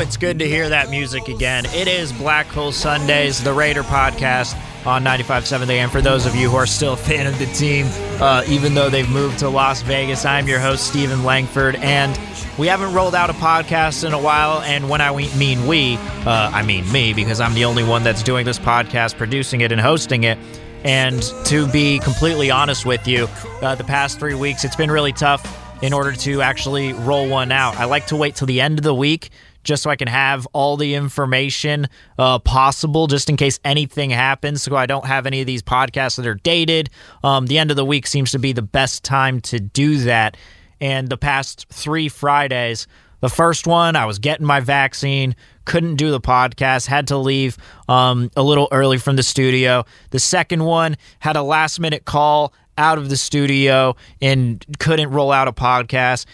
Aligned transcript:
It's 0.00 0.16
good 0.16 0.38
to 0.38 0.48
hear 0.48 0.66
that 0.70 0.88
music 0.88 1.28
again. 1.28 1.66
It 1.66 1.86
is 1.86 2.10
Black 2.10 2.46
Hole 2.46 2.72
Sundays, 2.72 3.44
the 3.44 3.52
Raider 3.52 3.82
podcast 3.82 4.56
on 4.86 5.04
95.7 5.04 5.66
The 5.66 5.88
for 5.90 6.00
those 6.00 6.24
of 6.24 6.34
you 6.34 6.48
who 6.48 6.56
are 6.56 6.66
still 6.66 6.94
a 6.94 6.96
fan 6.96 7.26
of 7.26 7.38
the 7.38 7.44
team, 7.44 7.86
uh, 8.18 8.42
even 8.48 8.72
though 8.72 8.88
they've 8.88 9.08
moved 9.10 9.40
to 9.40 9.50
Las 9.50 9.82
Vegas, 9.82 10.24
I'm 10.24 10.48
your 10.48 10.58
host, 10.58 10.86
Steven 10.86 11.22
Langford, 11.22 11.76
and 11.76 12.18
we 12.58 12.66
haven't 12.66 12.94
rolled 12.94 13.14
out 13.14 13.28
a 13.28 13.34
podcast 13.34 14.02
in 14.02 14.14
a 14.14 14.18
while. 14.18 14.62
And 14.62 14.88
when 14.88 15.02
I 15.02 15.14
mean 15.36 15.66
we, 15.66 15.96
uh, 16.24 16.50
I 16.50 16.62
mean 16.62 16.90
me, 16.90 17.12
because 17.12 17.38
I'm 17.38 17.52
the 17.52 17.66
only 17.66 17.84
one 17.84 18.02
that's 18.02 18.22
doing 18.22 18.46
this 18.46 18.58
podcast, 18.58 19.18
producing 19.18 19.60
it, 19.60 19.70
and 19.70 19.80
hosting 19.80 20.24
it. 20.24 20.38
And 20.82 21.22
to 21.44 21.70
be 21.70 21.98
completely 21.98 22.50
honest 22.50 22.86
with 22.86 23.06
you, 23.06 23.28
uh, 23.60 23.74
the 23.74 23.84
past 23.84 24.18
three 24.18 24.34
weeks, 24.34 24.64
it's 24.64 24.76
been 24.76 24.90
really 24.90 25.12
tough 25.12 25.44
in 25.82 25.92
order 25.92 26.12
to 26.12 26.40
actually 26.40 26.94
roll 26.94 27.28
one 27.28 27.52
out. 27.52 27.76
I 27.76 27.84
like 27.84 28.06
to 28.06 28.16
wait 28.16 28.34
till 28.34 28.46
the 28.46 28.62
end 28.62 28.78
of 28.78 28.82
the 28.82 28.94
week 28.94 29.30
just 29.62 29.82
so 29.82 29.90
I 29.90 29.96
can 29.96 30.08
have 30.08 30.46
all 30.52 30.76
the 30.76 30.94
information 30.94 31.88
uh, 32.18 32.38
possible, 32.38 33.06
just 33.06 33.28
in 33.28 33.36
case 33.36 33.60
anything 33.64 34.10
happens. 34.10 34.62
So 34.62 34.76
I 34.76 34.86
don't 34.86 35.06
have 35.06 35.26
any 35.26 35.40
of 35.40 35.46
these 35.46 35.62
podcasts 35.62 36.16
that 36.16 36.26
are 36.26 36.34
dated. 36.34 36.90
Um, 37.22 37.46
the 37.46 37.58
end 37.58 37.70
of 37.70 37.76
the 37.76 37.84
week 37.84 38.06
seems 38.06 38.30
to 38.32 38.38
be 38.38 38.52
the 38.52 38.62
best 38.62 39.04
time 39.04 39.40
to 39.42 39.60
do 39.60 39.98
that. 39.98 40.36
And 40.80 41.08
the 41.08 41.18
past 41.18 41.66
three 41.70 42.08
Fridays, 42.08 42.86
the 43.20 43.28
first 43.28 43.66
one, 43.66 43.96
I 43.96 44.06
was 44.06 44.18
getting 44.18 44.46
my 44.46 44.60
vaccine, 44.60 45.36
couldn't 45.66 45.96
do 45.96 46.10
the 46.10 46.20
podcast, 46.20 46.86
had 46.86 47.08
to 47.08 47.18
leave 47.18 47.58
um, 47.88 48.30
a 48.34 48.42
little 48.42 48.68
early 48.72 48.96
from 48.96 49.16
the 49.16 49.22
studio. 49.22 49.84
The 50.10 50.18
second 50.18 50.64
one 50.64 50.96
had 51.18 51.36
a 51.36 51.42
last 51.42 51.80
minute 51.80 52.06
call 52.06 52.54
out 52.78 52.96
of 52.96 53.10
the 53.10 53.16
studio 53.16 53.94
and 54.22 54.64
couldn't 54.78 55.10
roll 55.10 55.30
out 55.30 55.48
a 55.48 55.52
podcast. 55.52 56.24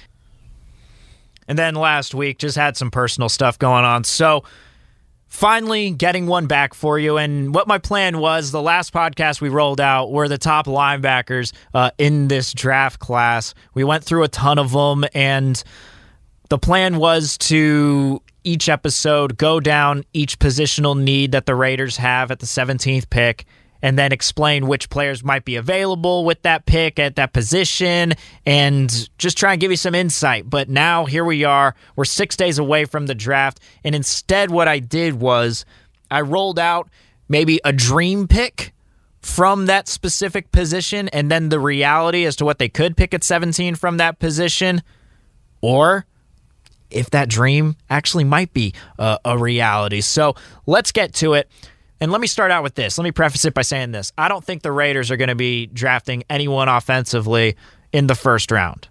And 1.48 1.58
then 1.58 1.74
last 1.74 2.14
week, 2.14 2.38
just 2.38 2.56
had 2.56 2.76
some 2.76 2.90
personal 2.90 3.28
stuff 3.28 3.58
going 3.58 3.84
on. 3.84 4.04
So, 4.04 4.44
finally 5.28 5.90
getting 5.90 6.26
one 6.26 6.46
back 6.46 6.72
for 6.72 6.98
you. 6.98 7.18
And 7.18 7.54
what 7.54 7.66
my 7.66 7.78
plan 7.78 8.18
was 8.18 8.50
the 8.50 8.62
last 8.62 8.92
podcast 8.92 9.40
we 9.40 9.48
rolled 9.48 9.80
out 9.80 10.10
were 10.10 10.28
the 10.28 10.38
top 10.38 10.66
linebackers 10.66 11.52
uh, 11.74 11.90
in 11.98 12.28
this 12.28 12.52
draft 12.52 13.00
class. 13.00 13.54
We 13.74 13.84
went 13.84 14.04
through 14.04 14.22
a 14.22 14.28
ton 14.28 14.58
of 14.58 14.72
them, 14.72 15.04
and 15.14 15.62
the 16.48 16.58
plan 16.58 16.96
was 16.96 17.36
to 17.38 18.22
each 18.44 18.68
episode 18.68 19.36
go 19.36 19.58
down 19.58 20.04
each 20.12 20.38
positional 20.38 20.96
need 20.98 21.32
that 21.32 21.46
the 21.46 21.54
Raiders 21.54 21.96
have 21.96 22.30
at 22.30 22.38
the 22.38 22.46
17th 22.46 23.10
pick 23.10 23.44
and 23.82 23.98
then 23.98 24.12
explain 24.12 24.66
which 24.66 24.90
players 24.90 25.22
might 25.22 25.44
be 25.44 25.56
available 25.56 26.24
with 26.24 26.42
that 26.42 26.66
pick 26.66 26.98
at 26.98 27.16
that 27.16 27.32
position 27.32 28.14
and 28.44 29.08
just 29.18 29.36
try 29.38 29.52
and 29.52 29.60
give 29.60 29.70
you 29.70 29.76
some 29.76 29.94
insight. 29.94 30.48
But 30.48 30.68
now 30.68 31.04
here 31.04 31.24
we 31.24 31.44
are. 31.44 31.74
We're 31.94 32.04
six 32.04 32.36
days 32.36 32.58
away 32.58 32.84
from 32.84 33.06
the 33.06 33.14
draft. 33.14 33.60
And 33.84 33.94
instead, 33.94 34.50
what 34.50 34.68
I 34.68 34.78
did 34.78 35.20
was 35.20 35.64
I 36.10 36.20
rolled 36.20 36.58
out 36.58 36.88
maybe 37.28 37.60
a 37.64 37.72
dream 37.72 38.28
pick 38.28 38.72
from 39.20 39.66
that 39.66 39.88
specific 39.88 40.52
position 40.52 41.08
and 41.08 41.30
then 41.30 41.48
the 41.48 41.58
reality 41.58 42.24
as 42.24 42.36
to 42.36 42.44
what 42.44 42.58
they 42.58 42.68
could 42.68 42.96
pick 42.96 43.12
at 43.12 43.24
17 43.24 43.74
from 43.74 43.96
that 43.96 44.18
position. 44.18 44.82
Or 45.60 46.06
if 46.90 47.10
that 47.10 47.28
dream 47.28 47.76
actually 47.90 48.24
might 48.24 48.52
be 48.52 48.72
uh, 48.98 49.18
a 49.24 49.36
reality. 49.36 50.00
So 50.00 50.34
let's 50.66 50.92
get 50.92 51.12
to 51.14 51.34
it. 51.34 51.50
And 52.00 52.12
let 52.12 52.20
me 52.20 52.26
start 52.26 52.50
out 52.50 52.62
with 52.62 52.74
this. 52.74 52.98
Let 52.98 53.04
me 53.04 53.12
preface 53.12 53.44
it 53.44 53.54
by 53.54 53.62
saying 53.62 53.92
this. 53.92 54.12
I 54.18 54.28
don't 54.28 54.44
think 54.44 54.62
the 54.62 54.72
Raiders 54.72 55.10
are 55.10 55.16
going 55.16 55.28
to 55.28 55.34
be 55.34 55.66
drafting 55.66 56.24
anyone 56.28 56.68
offensively 56.68 57.56
in 57.92 58.06
the 58.06 58.14
first 58.14 58.50
round. 58.50 58.88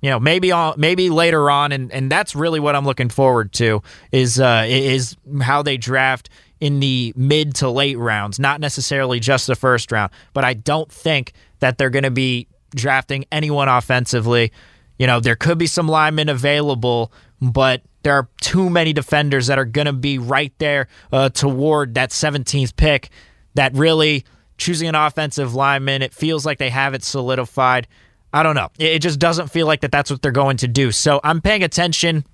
You 0.00 0.10
know, 0.10 0.18
maybe 0.18 0.50
on, 0.50 0.74
maybe 0.78 1.10
later 1.10 1.50
on, 1.50 1.70
and, 1.70 1.92
and 1.92 2.10
that's 2.10 2.34
really 2.34 2.58
what 2.58 2.74
I'm 2.74 2.84
looking 2.84 3.08
forward 3.08 3.52
to 3.54 3.82
is 4.10 4.40
uh, 4.40 4.64
is 4.66 5.16
how 5.42 5.62
they 5.62 5.76
draft 5.76 6.28
in 6.58 6.80
the 6.80 7.12
mid 7.16 7.54
to 7.56 7.68
late 7.70 7.98
rounds, 7.98 8.40
not 8.40 8.60
necessarily 8.60 9.20
just 9.20 9.46
the 9.46 9.54
first 9.54 9.92
round. 9.92 10.10
But 10.32 10.44
I 10.44 10.54
don't 10.54 10.90
think 10.90 11.32
that 11.60 11.78
they're 11.78 11.90
going 11.90 12.02
to 12.02 12.10
be 12.10 12.48
drafting 12.74 13.26
anyone 13.30 13.68
offensively. 13.68 14.50
You 14.98 15.06
know, 15.06 15.20
there 15.20 15.36
could 15.36 15.58
be 15.58 15.68
some 15.68 15.86
linemen 15.86 16.28
available, 16.28 17.12
but 17.40 17.82
there 18.02 18.14
are 18.14 18.28
too 18.40 18.70
many 18.70 18.92
defenders 18.92 19.46
that 19.46 19.58
are 19.58 19.64
going 19.64 19.86
to 19.86 19.92
be 19.92 20.18
right 20.18 20.52
there 20.58 20.88
uh, 21.12 21.28
toward 21.28 21.94
that 21.94 22.10
17th 22.10 22.76
pick 22.76 23.10
that 23.54 23.74
really 23.74 24.24
choosing 24.58 24.88
an 24.88 24.94
offensive 24.94 25.54
lineman, 25.54 26.02
it 26.02 26.14
feels 26.14 26.46
like 26.46 26.58
they 26.58 26.70
have 26.70 26.94
it 26.94 27.02
solidified. 27.02 27.86
I 28.32 28.42
don't 28.42 28.54
know. 28.54 28.70
It 28.78 29.00
just 29.00 29.18
doesn't 29.18 29.48
feel 29.48 29.66
like 29.66 29.80
that 29.80 29.92
that's 29.92 30.10
what 30.10 30.22
they're 30.22 30.32
going 30.32 30.56
to 30.58 30.68
do. 30.68 30.92
So 30.92 31.20
I'm 31.22 31.40
paying 31.40 31.62
attention 31.62 32.24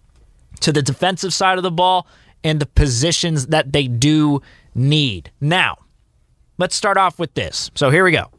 to 0.60 0.72
the 0.72 0.82
defensive 0.82 1.32
side 1.32 1.58
of 1.58 1.62
the 1.62 1.70
ball 1.70 2.06
and 2.44 2.60
the 2.60 2.66
positions 2.66 3.48
that 3.48 3.72
they 3.72 3.88
do 3.88 4.42
need. 4.74 5.30
Now, 5.40 5.78
let's 6.58 6.76
start 6.76 6.96
off 6.96 7.18
with 7.18 7.34
this. 7.34 7.70
So 7.74 7.90
here 7.90 8.04
we 8.04 8.12
go. 8.12 8.30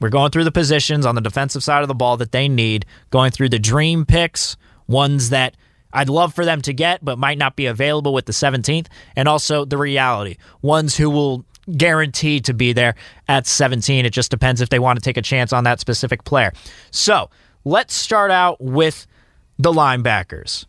We're 0.00 0.10
going 0.10 0.30
through 0.30 0.44
the 0.44 0.52
positions 0.52 1.06
on 1.06 1.14
the 1.14 1.22
defensive 1.22 1.64
side 1.64 1.82
of 1.82 1.88
the 1.88 1.94
ball 1.94 2.18
that 2.18 2.32
they 2.32 2.48
need, 2.48 2.84
going 3.10 3.30
through 3.30 3.48
the 3.48 3.58
dream 3.58 4.04
picks, 4.04 4.56
ones 4.86 5.30
that 5.30 5.56
I'd 5.92 6.08
love 6.08 6.34
for 6.34 6.44
them 6.44 6.60
to 6.62 6.72
get, 6.72 7.04
but 7.04 7.18
might 7.18 7.38
not 7.38 7.56
be 7.56 7.66
available 7.66 8.12
with 8.12 8.26
the 8.26 8.32
17th, 8.32 8.86
and 9.14 9.28
also 9.28 9.64
the 9.64 9.78
reality, 9.78 10.36
ones 10.62 10.96
who 10.96 11.08
will 11.08 11.44
guarantee 11.76 12.40
to 12.40 12.54
be 12.54 12.72
there 12.72 12.94
at 13.28 13.46
17. 13.46 14.04
It 14.04 14.10
just 14.10 14.30
depends 14.30 14.60
if 14.60 14.68
they 14.68 14.78
want 14.78 14.98
to 14.98 15.02
take 15.02 15.16
a 15.16 15.22
chance 15.22 15.52
on 15.52 15.64
that 15.64 15.80
specific 15.80 16.24
player. 16.24 16.52
So 16.90 17.30
let's 17.64 17.94
start 17.94 18.30
out 18.30 18.60
with 18.60 19.06
the 19.58 19.72
linebackers. 19.72 20.66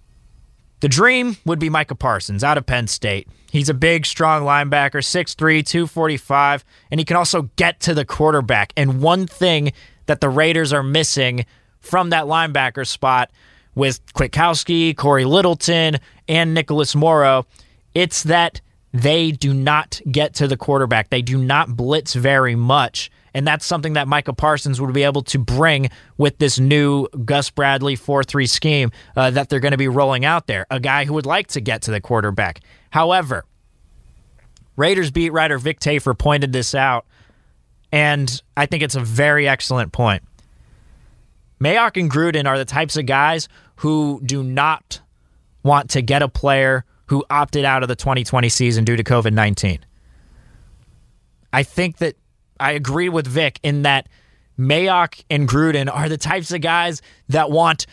The 0.80 0.88
dream 0.88 1.38
would 1.46 1.60
be 1.60 1.70
Micah 1.70 1.96
Parsons 1.96 2.44
out 2.44 2.58
of 2.58 2.66
Penn 2.66 2.88
State. 2.88 3.28
He's 3.52 3.70
a 3.70 3.74
big, 3.74 4.06
strong 4.06 4.44
linebacker, 4.44 5.04
6'3, 5.04 5.66
245, 5.66 6.64
and 6.92 7.00
he 7.00 7.06
can 7.06 7.18
also 7.18 7.44
get 7.56 7.80
to 7.82 7.94
the 7.94 8.06
quarterback. 8.06 8.74
And 8.78 9.02
one 9.02 9.26
thing 9.26 9.74
that 10.06 10.22
the 10.22 10.30
Raiders 10.30 10.74
are 10.74 10.84
missing 10.84 11.46
from 11.80 12.12
that 12.12 12.26
linebacker 12.26 12.86
spot 12.86 13.32
with 13.78 14.04
Kwiatkowski, 14.14 14.98
Cory 14.98 15.24
Littleton, 15.24 15.98
and 16.28 16.54
Nicholas 16.56 16.96
Morrow, 16.96 17.46
it's 17.94 18.24
that 18.24 18.60
they 18.92 19.32
do 19.32 19.54
not 19.54 20.02
get 20.12 20.34
to 20.36 20.48
the 20.48 20.58
quarterback. 20.58 21.10
They 21.10 21.22
do 21.22 21.38
not 21.38 21.78
blitz 21.78 22.16
very 22.16 22.56
much. 22.56 23.12
And 23.36 23.46
that's 23.46 23.68
something 23.68 23.94
that 23.94 24.08
Micah 24.08 24.34
Parsons 24.34 24.82
would 24.82 24.94
be 24.94 25.04
able 25.04 25.22
to 25.24 25.38
bring 25.38 25.92
with 26.18 26.40
this 26.40 26.58
new 26.60 27.08
Gus 27.24 27.52
Bradley 27.52 27.96
4 27.96 28.24
3 28.24 28.48
scheme 28.48 28.92
uh, 29.16 29.30
that 29.30 29.50
they're 29.50 29.60
going 29.60 29.74
to 29.74 29.78
be 29.78 29.88
rolling 29.88 30.26
out 30.26 30.48
there. 30.48 30.66
A 30.72 30.80
guy 30.80 31.06
who 31.06 31.14
would 31.14 31.28
like 31.28 31.48
to 31.50 31.62
get 31.62 31.84
to 31.84 31.92
the 31.92 32.02
quarterback. 32.02 32.62
However, 32.90 33.46
Raiders 34.76 35.12
beat 35.12 35.32
writer 35.32 35.60
Vic 35.60 35.80
Tafur 35.80 36.18
pointed 36.18 36.52
this 36.52 36.74
out, 36.74 37.06
and 37.92 38.42
I 38.56 38.66
think 38.66 38.82
it's 38.82 38.96
a 38.96 39.02
very 39.02 39.48
excellent 39.48 39.92
point. 39.92 40.24
Mayock 41.62 42.00
and 42.00 42.10
Gruden 42.10 42.48
are 42.48 42.58
the 42.58 42.66
types 42.66 42.98
of 42.98 43.06
guys 43.06 43.48
who 43.78 44.22
do 44.26 44.44
not 44.44 45.02
want 45.64 45.90
to 45.92 46.02
get 46.02 46.22
a 46.22 46.28
player 46.28 46.86
who 47.08 47.26
opted 47.30 47.66
out 47.66 47.84
of 47.84 47.90
the 47.90 47.96
2020 47.96 48.50
season 48.50 48.84
due 48.84 48.96
to 48.96 49.04
COVID 49.04 49.34
19. 49.34 49.80
I 51.54 51.64
think 51.64 51.98
that 51.98 52.16
I 52.60 52.72
agree 52.72 53.10
with 53.10 53.28
Vic 53.28 53.60
in 53.64 53.84
that 53.84 54.08
Mayock 54.60 55.24
and 55.30 55.48
Gruden 55.48 55.94
are 55.94 56.10
the 56.10 56.18
types 56.18 56.52
of 56.52 56.62
guys 56.62 57.02
that 57.30 57.52
want 57.52 57.86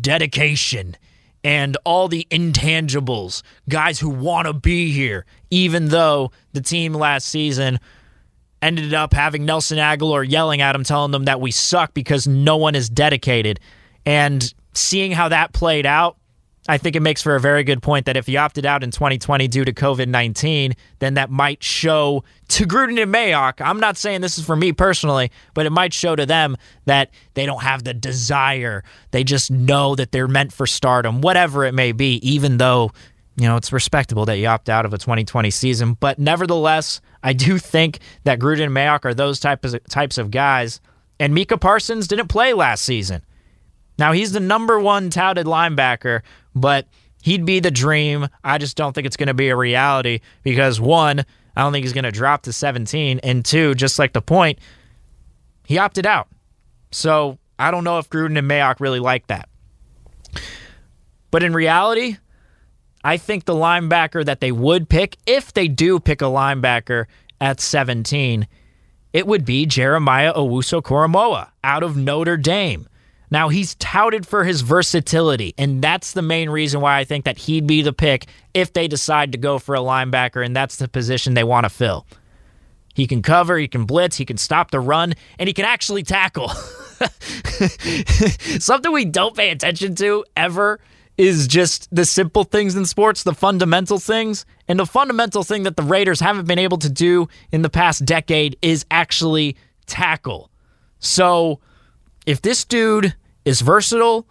dedication 0.00 0.96
and 1.42 1.76
all 1.84 2.08
the 2.08 2.26
intangibles, 2.30 3.42
guys 3.68 4.00
who 4.00 4.08
want 4.08 4.46
to 4.46 4.54
be 4.54 4.90
here, 4.90 5.26
even 5.50 5.88
though 5.88 6.32
the 6.52 6.62
team 6.62 6.94
last 6.94 7.28
season 7.28 7.78
ended 8.62 8.94
up 8.94 9.12
having 9.12 9.44
Nelson 9.44 9.76
Agholor 9.76 10.28
yelling 10.28 10.62
at 10.62 10.74
him, 10.74 10.84
telling 10.84 11.10
them 11.10 11.26
that 11.26 11.40
we 11.40 11.50
suck 11.50 11.92
because 11.92 12.26
no 12.26 12.56
one 12.56 12.74
is 12.74 12.88
dedicated. 12.88 13.60
And 14.06 14.54
seeing 14.76 15.12
how 15.12 15.28
that 15.28 15.52
played 15.52 15.86
out, 15.86 16.16
I 16.66 16.78
think 16.78 16.96
it 16.96 17.00
makes 17.00 17.22
for 17.22 17.34
a 17.34 17.40
very 17.40 17.62
good 17.62 17.82
point 17.82 18.06
that 18.06 18.16
if 18.16 18.26
he 18.26 18.38
opted 18.38 18.64
out 18.64 18.82
in 18.82 18.90
2020 18.90 19.48
due 19.48 19.66
to 19.66 19.72
COVID 19.72 20.08
19, 20.08 20.72
then 20.98 21.14
that 21.14 21.30
might 21.30 21.62
show 21.62 22.24
to 22.48 22.66
Gruden 22.66 23.00
and 23.02 23.12
Mayock. 23.12 23.60
I'm 23.60 23.80
not 23.80 23.98
saying 23.98 24.22
this 24.22 24.38
is 24.38 24.46
for 24.46 24.56
me 24.56 24.72
personally, 24.72 25.30
but 25.52 25.66
it 25.66 25.70
might 25.70 25.92
show 25.92 26.16
to 26.16 26.24
them 26.24 26.56
that 26.86 27.10
they 27.34 27.44
don't 27.44 27.62
have 27.62 27.84
the 27.84 27.92
desire. 27.92 28.82
They 29.10 29.24
just 29.24 29.50
know 29.50 29.94
that 29.96 30.10
they're 30.12 30.28
meant 30.28 30.54
for 30.54 30.66
stardom, 30.66 31.20
whatever 31.20 31.64
it 31.64 31.74
may 31.74 31.92
be, 31.92 32.14
even 32.26 32.56
though, 32.56 32.92
you 33.36 33.46
know, 33.46 33.56
it's 33.56 33.72
respectable 33.72 34.24
that 34.24 34.38
you 34.38 34.46
opt 34.46 34.70
out 34.70 34.86
of 34.86 34.94
a 34.94 34.98
2020 34.98 35.50
season. 35.50 35.98
But 36.00 36.18
nevertheless, 36.18 37.02
I 37.22 37.34
do 37.34 37.58
think 37.58 37.98
that 38.24 38.38
Gruden 38.38 38.64
and 38.64 38.74
Mayock 38.74 39.04
are 39.04 39.14
those 39.14 39.38
types 39.38 39.74
of, 39.74 39.84
types 39.88 40.16
of 40.16 40.30
guys. 40.30 40.80
And 41.20 41.34
Micah 41.34 41.58
Parsons 41.58 42.08
didn't 42.08 42.28
play 42.28 42.54
last 42.54 42.84
season. 42.86 43.22
Now, 43.98 44.12
he's 44.12 44.32
the 44.32 44.40
number 44.40 44.78
one 44.80 45.10
touted 45.10 45.46
linebacker, 45.46 46.22
but 46.54 46.86
he'd 47.22 47.44
be 47.44 47.60
the 47.60 47.70
dream. 47.70 48.28
I 48.42 48.58
just 48.58 48.76
don't 48.76 48.92
think 48.92 49.06
it's 49.06 49.16
going 49.16 49.28
to 49.28 49.34
be 49.34 49.48
a 49.48 49.56
reality 49.56 50.20
because, 50.42 50.80
one, 50.80 51.20
I 51.56 51.62
don't 51.62 51.72
think 51.72 51.84
he's 51.84 51.92
going 51.92 52.04
to 52.04 52.12
drop 52.12 52.42
to 52.42 52.52
17. 52.52 53.20
And 53.22 53.44
two, 53.44 53.74
just 53.74 53.98
like 53.98 54.12
the 54.12 54.22
point, 54.22 54.58
he 55.66 55.78
opted 55.78 56.06
out. 56.06 56.28
So 56.90 57.38
I 57.58 57.70
don't 57.70 57.84
know 57.84 57.98
if 57.98 58.10
Gruden 58.10 58.38
and 58.38 58.50
Mayock 58.50 58.80
really 58.80 59.00
like 59.00 59.26
that. 59.28 59.48
But 61.30 61.42
in 61.42 61.52
reality, 61.52 62.16
I 63.02 63.16
think 63.16 63.44
the 63.44 63.54
linebacker 63.54 64.24
that 64.24 64.40
they 64.40 64.52
would 64.52 64.88
pick, 64.88 65.16
if 65.26 65.52
they 65.52 65.68
do 65.68 66.00
pick 66.00 66.22
a 66.22 66.26
linebacker 66.26 67.06
at 67.40 67.60
17, 67.60 68.46
it 69.12 69.26
would 69.26 69.44
be 69.44 69.66
Jeremiah 69.66 70.32
Owusu 70.32 70.82
Koramoah 70.82 71.50
out 71.62 71.82
of 71.82 71.96
Notre 71.96 72.36
Dame. 72.36 72.88
Now, 73.34 73.48
he's 73.48 73.74
touted 73.74 74.28
for 74.28 74.44
his 74.44 74.60
versatility, 74.60 75.54
and 75.58 75.82
that's 75.82 76.12
the 76.12 76.22
main 76.22 76.50
reason 76.50 76.80
why 76.80 76.98
I 76.98 77.02
think 77.02 77.24
that 77.24 77.36
he'd 77.36 77.66
be 77.66 77.82
the 77.82 77.92
pick 77.92 78.26
if 78.54 78.72
they 78.72 78.86
decide 78.86 79.32
to 79.32 79.38
go 79.38 79.58
for 79.58 79.74
a 79.74 79.80
linebacker, 79.80 80.46
and 80.46 80.54
that's 80.54 80.76
the 80.76 80.86
position 80.86 81.34
they 81.34 81.42
want 81.42 81.64
to 81.64 81.68
fill. 81.68 82.06
He 82.94 83.08
can 83.08 83.22
cover, 83.22 83.58
he 83.58 83.66
can 83.66 83.86
blitz, 83.86 84.18
he 84.18 84.24
can 84.24 84.36
stop 84.36 84.70
the 84.70 84.78
run, 84.78 85.14
and 85.36 85.48
he 85.48 85.52
can 85.52 85.64
actually 85.64 86.04
tackle. 86.04 86.48
Something 88.60 88.92
we 88.92 89.04
don't 89.04 89.36
pay 89.36 89.50
attention 89.50 89.96
to 89.96 90.24
ever 90.36 90.78
is 91.18 91.48
just 91.48 91.92
the 91.92 92.04
simple 92.04 92.44
things 92.44 92.76
in 92.76 92.86
sports, 92.86 93.24
the 93.24 93.34
fundamental 93.34 93.98
things. 93.98 94.46
And 94.68 94.78
the 94.78 94.86
fundamental 94.86 95.42
thing 95.42 95.64
that 95.64 95.76
the 95.76 95.82
Raiders 95.82 96.20
haven't 96.20 96.46
been 96.46 96.60
able 96.60 96.78
to 96.78 96.88
do 96.88 97.26
in 97.50 97.62
the 97.62 97.68
past 97.68 98.04
decade 98.04 98.56
is 98.62 98.86
actually 98.92 99.56
tackle. 99.86 100.52
So 101.00 101.58
if 102.26 102.40
this 102.40 102.64
dude 102.64 103.14
is 103.44 103.60
versatile, 103.60 104.26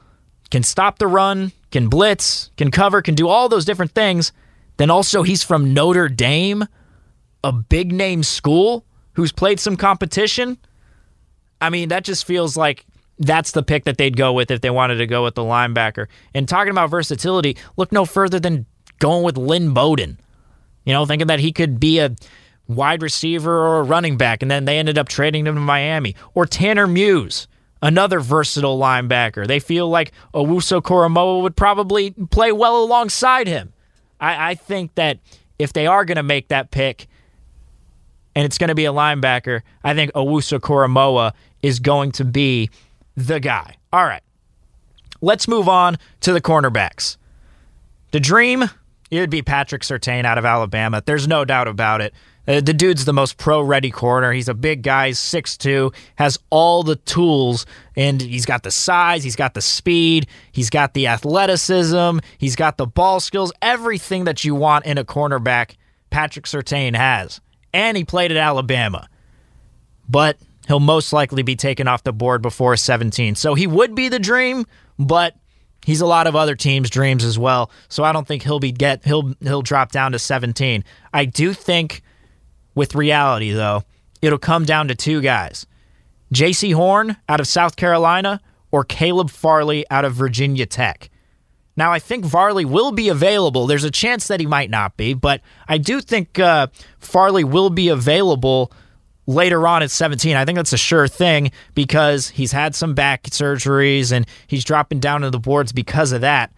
can 0.49 0.63
stop 0.63 0.99
the 0.99 1.07
run, 1.07 1.51
can 1.71 1.87
blitz, 1.87 2.51
can 2.57 2.71
cover, 2.71 3.01
can 3.01 3.15
do 3.15 3.27
all 3.27 3.49
those 3.49 3.65
different 3.65 3.91
things, 3.91 4.31
then 4.77 4.89
also 4.89 5.23
he's 5.23 5.43
from 5.43 5.73
Notre 5.73 6.09
Dame, 6.09 6.65
a 7.43 7.51
big 7.51 7.91
name 7.91 8.23
school 8.23 8.85
who's 9.13 9.31
played 9.31 9.59
some 9.59 9.75
competition. 9.75 10.57
I 11.61 11.69
mean, 11.69 11.89
that 11.89 12.03
just 12.03 12.25
feels 12.25 12.57
like 12.57 12.85
that's 13.19 13.51
the 13.51 13.63
pick 13.63 13.85
that 13.85 13.97
they'd 13.97 14.17
go 14.17 14.33
with 14.33 14.51
if 14.51 14.61
they 14.61 14.69
wanted 14.69 14.95
to 14.95 15.07
go 15.07 15.23
with 15.23 15.35
the 15.35 15.43
linebacker. 15.43 16.07
And 16.33 16.47
talking 16.47 16.71
about 16.71 16.89
versatility, 16.89 17.57
look 17.77 17.91
no 17.91 18.05
further 18.05 18.39
than 18.39 18.65
going 18.99 19.23
with 19.23 19.37
Lynn 19.37 19.73
Bowden. 19.73 20.19
You 20.85 20.93
know, 20.93 21.05
thinking 21.05 21.27
that 21.27 21.39
he 21.39 21.51
could 21.51 21.79
be 21.79 21.99
a 21.99 22.15
wide 22.67 23.01
receiver 23.01 23.55
or 23.55 23.79
a 23.79 23.83
running 23.83 24.17
back, 24.17 24.41
and 24.41 24.49
then 24.49 24.65
they 24.65 24.79
ended 24.79 24.97
up 24.97 25.07
trading 25.07 25.47
him 25.47 25.55
to 25.55 25.61
Miami. 25.61 26.15
Or 26.33 26.45
Tanner 26.45 26.87
Muse, 26.87 27.47
another 27.83 28.21
versatile 28.21 28.79
linebacker. 28.79 29.45
They 29.45 29.59
feel 29.59 29.89
like 29.89 30.13
Owusu 30.33 30.81
Koramoah 30.81 31.43
would 31.43 31.55
probably 31.55 32.11
play 32.31 32.51
well 32.51 32.81
alongside 32.81 33.45
him. 33.45 33.73
I, 34.19 34.51
I 34.51 34.55
think 34.55 34.95
that 34.95 35.19
if 35.59 35.73
they 35.73 35.85
are 35.85 36.05
going 36.05 36.15
to 36.15 36.23
make 36.23 36.47
that 36.47 36.71
pick, 36.71 37.07
and 38.35 38.45
it's 38.45 38.57
going 38.57 38.69
to 38.69 38.75
be 38.75 38.85
a 38.85 38.93
linebacker, 38.93 39.61
I 39.83 39.93
think 39.93 40.11
Owusu 40.13 40.59
Koramoah 40.59 41.33
is 41.61 41.79
going 41.79 42.13
to 42.13 42.25
be 42.25 42.69
the 43.15 43.39
guy. 43.39 43.75
All 43.91 44.05
right. 44.05 44.23
Let's 45.21 45.47
move 45.47 45.67
on 45.69 45.97
to 46.21 46.33
the 46.33 46.41
cornerbacks. 46.41 47.17
The 48.11 48.19
dream, 48.19 48.63
it 49.11 49.19
would 49.19 49.29
be 49.29 49.41
Patrick 49.41 49.81
Surtain 49.81 50.25
out 50.25 50.37
of 50.37 50.45
Alabama. 50.45 51.03
There's 51.05 51.27
no 51.27 51.45
doubt 51.45 51.67
about 51.67 52.01
it. 52.01 52.13
Uh, 52.47 52.59
the 52.59 52.73
dude's 52.73 53.05
the 53.05 53.13
most 53.13 53.37
pro 53.37 53.61
ready 53.61 53.89
corner. 53.89 54.33
He's 54.33 54.49
a 54.49 54.53
big 54.53 54.83
guy, 54.83 55.11
6'2, 55.11 55.93
has 56.15 56.37
all 56.49 56.83
the 56.83 56.97
tools, 56.97 57.65
and 57.95 58.21
he's 58.21 58.45
got 58.45 58.63
the 58.63 58.71
size, 58.71 59.23
he's 59.23 59.35
got 59.35 59.53
the 59.53 59.61
speed, 59.61 60.27
he's 60.51 60.69
got 60.69 60.93
the 60.93 61.07
athleticism, 61.07 62.19
he's 62.37 62.55
got 62.55 62.77
the 62.77 62.85
ball 62.85 63.19
skills, 63.19 63.53
everything 63.61 64.25
that 64.25 64.43
you 64.43 64.55
want 64.55 64.85
in 64.85 64.97
a 64.97 65.05
cornerback, 65.05 65.75
Patrick 66.09 66.45
Surtain 66.45 66.95
has. 66.95 67.39
And 67.73 67.95
he 67.95 68.03
played 68.03 68.31
at 68.31 68.37
Alabama. 68.37 69.07
But 70.09 70.37
he'll 70.67 70.79
most 70.79 71.13
likely 71.13 71.43
be 71.43 71.55
taken 71.55 71.87
off 71.87 72.03
the 72.03 72.13
board 72.13 72.41
before 72.41 72.75
17. 72.75 73.35
So 73.35 73.53
he 73.55 73.67
would 73.67 73.95
be 73.95 74.09
the 74.09 74.19
dream, 74.19 74.65
but 74.99 75.35
he's 75.85 76.01
a 76.01 76.05
lot 76.05 76.27
of 76.27 76.35
other 76.35 76.55
teams' 76.55 76.89
dreams 76.89 77.23
as 77.23 77.39
well. 77.39 77.71
So 77.89 78.03
I 78.03 78.11
don't 78.11 78.27
think 78.27 78.43
he'll 78.43 78.59
be 78.59 78.71
get 78.71 79.05
he'll 79.05 79.33
he'll 79.41 79.61
drop 79.61 79.91
down 79.91 80.11
to 80.11 80.19
17. 80.19 80.83
I 81.13 81.25
do 81.25 81.53
think 81.53 82.03
with 82.75 82.95
reality 82.95 83.51
though, 83.51 83.83
it'll 84.21 84.39
come 84.39 84.65
down 84.65 84.87
to 84.87 84.95
two 84.95 85.21
guys. 85.21 85.65
Jaycee 86.33 86.73
Horn 86.73 87.17
out 87.29 87.39
of 87.39 87.47
South 87.47 87.75
Carolina 87.75 88.41
or 88.71 88.83
Caleb 88.83 89.29
Farley 89.29 89.85
out 89.91 90.05
of 90.05 90.13
Virginia 90.13 90.65
Tech. 90.65 91.09
Now, 91.75 91.91
I 91.91 91.99
think 91.99 92.25
Farley 92.25 92.65
will 92.65 92.91
be 92.91 93.09
available. 93.09 93.65
There's 93.65 93.83
a 93.83 93.91
chance 93.91 94.27
that 94.27 94.39
he 94.39 94.45
might 94.45 94.69
not 94.69 94.95
be, 94.95 95.13
but 95.13 95.41
I 95.67 95.79
do 95.79 96.01
think 96.01 96.39
uh, 96.39 96.67
Farley 96.99 97.43
will 97.43 97.71
be 97.71 97.89
available 97.89 98.71
later 99.25 99.67
on 99.67 99.81
at 99.81 99.89
17. 99.89 100.35
I 100.35 100.45
think 100.45 100.57
that's 100.57 100.73
a 100.73 100.77
sure 100.77 101.07
thing 101.07 101.51
because 101.73 102.29
he's 102.29 102.51
had 102.51 102.75
some 102.75 102.93
back 102.93 103.23
surgeries 103.23 104.11
and 104.11 104.27
he's 104.47 104.63
dropping 104.63 104.99
down 104.99 105.21
to 105.21 105.29
the 105.29 105.39
boards 105.39 105.71
because 105.71 106.11
of 106.11 106.21
that. 106.21 106.51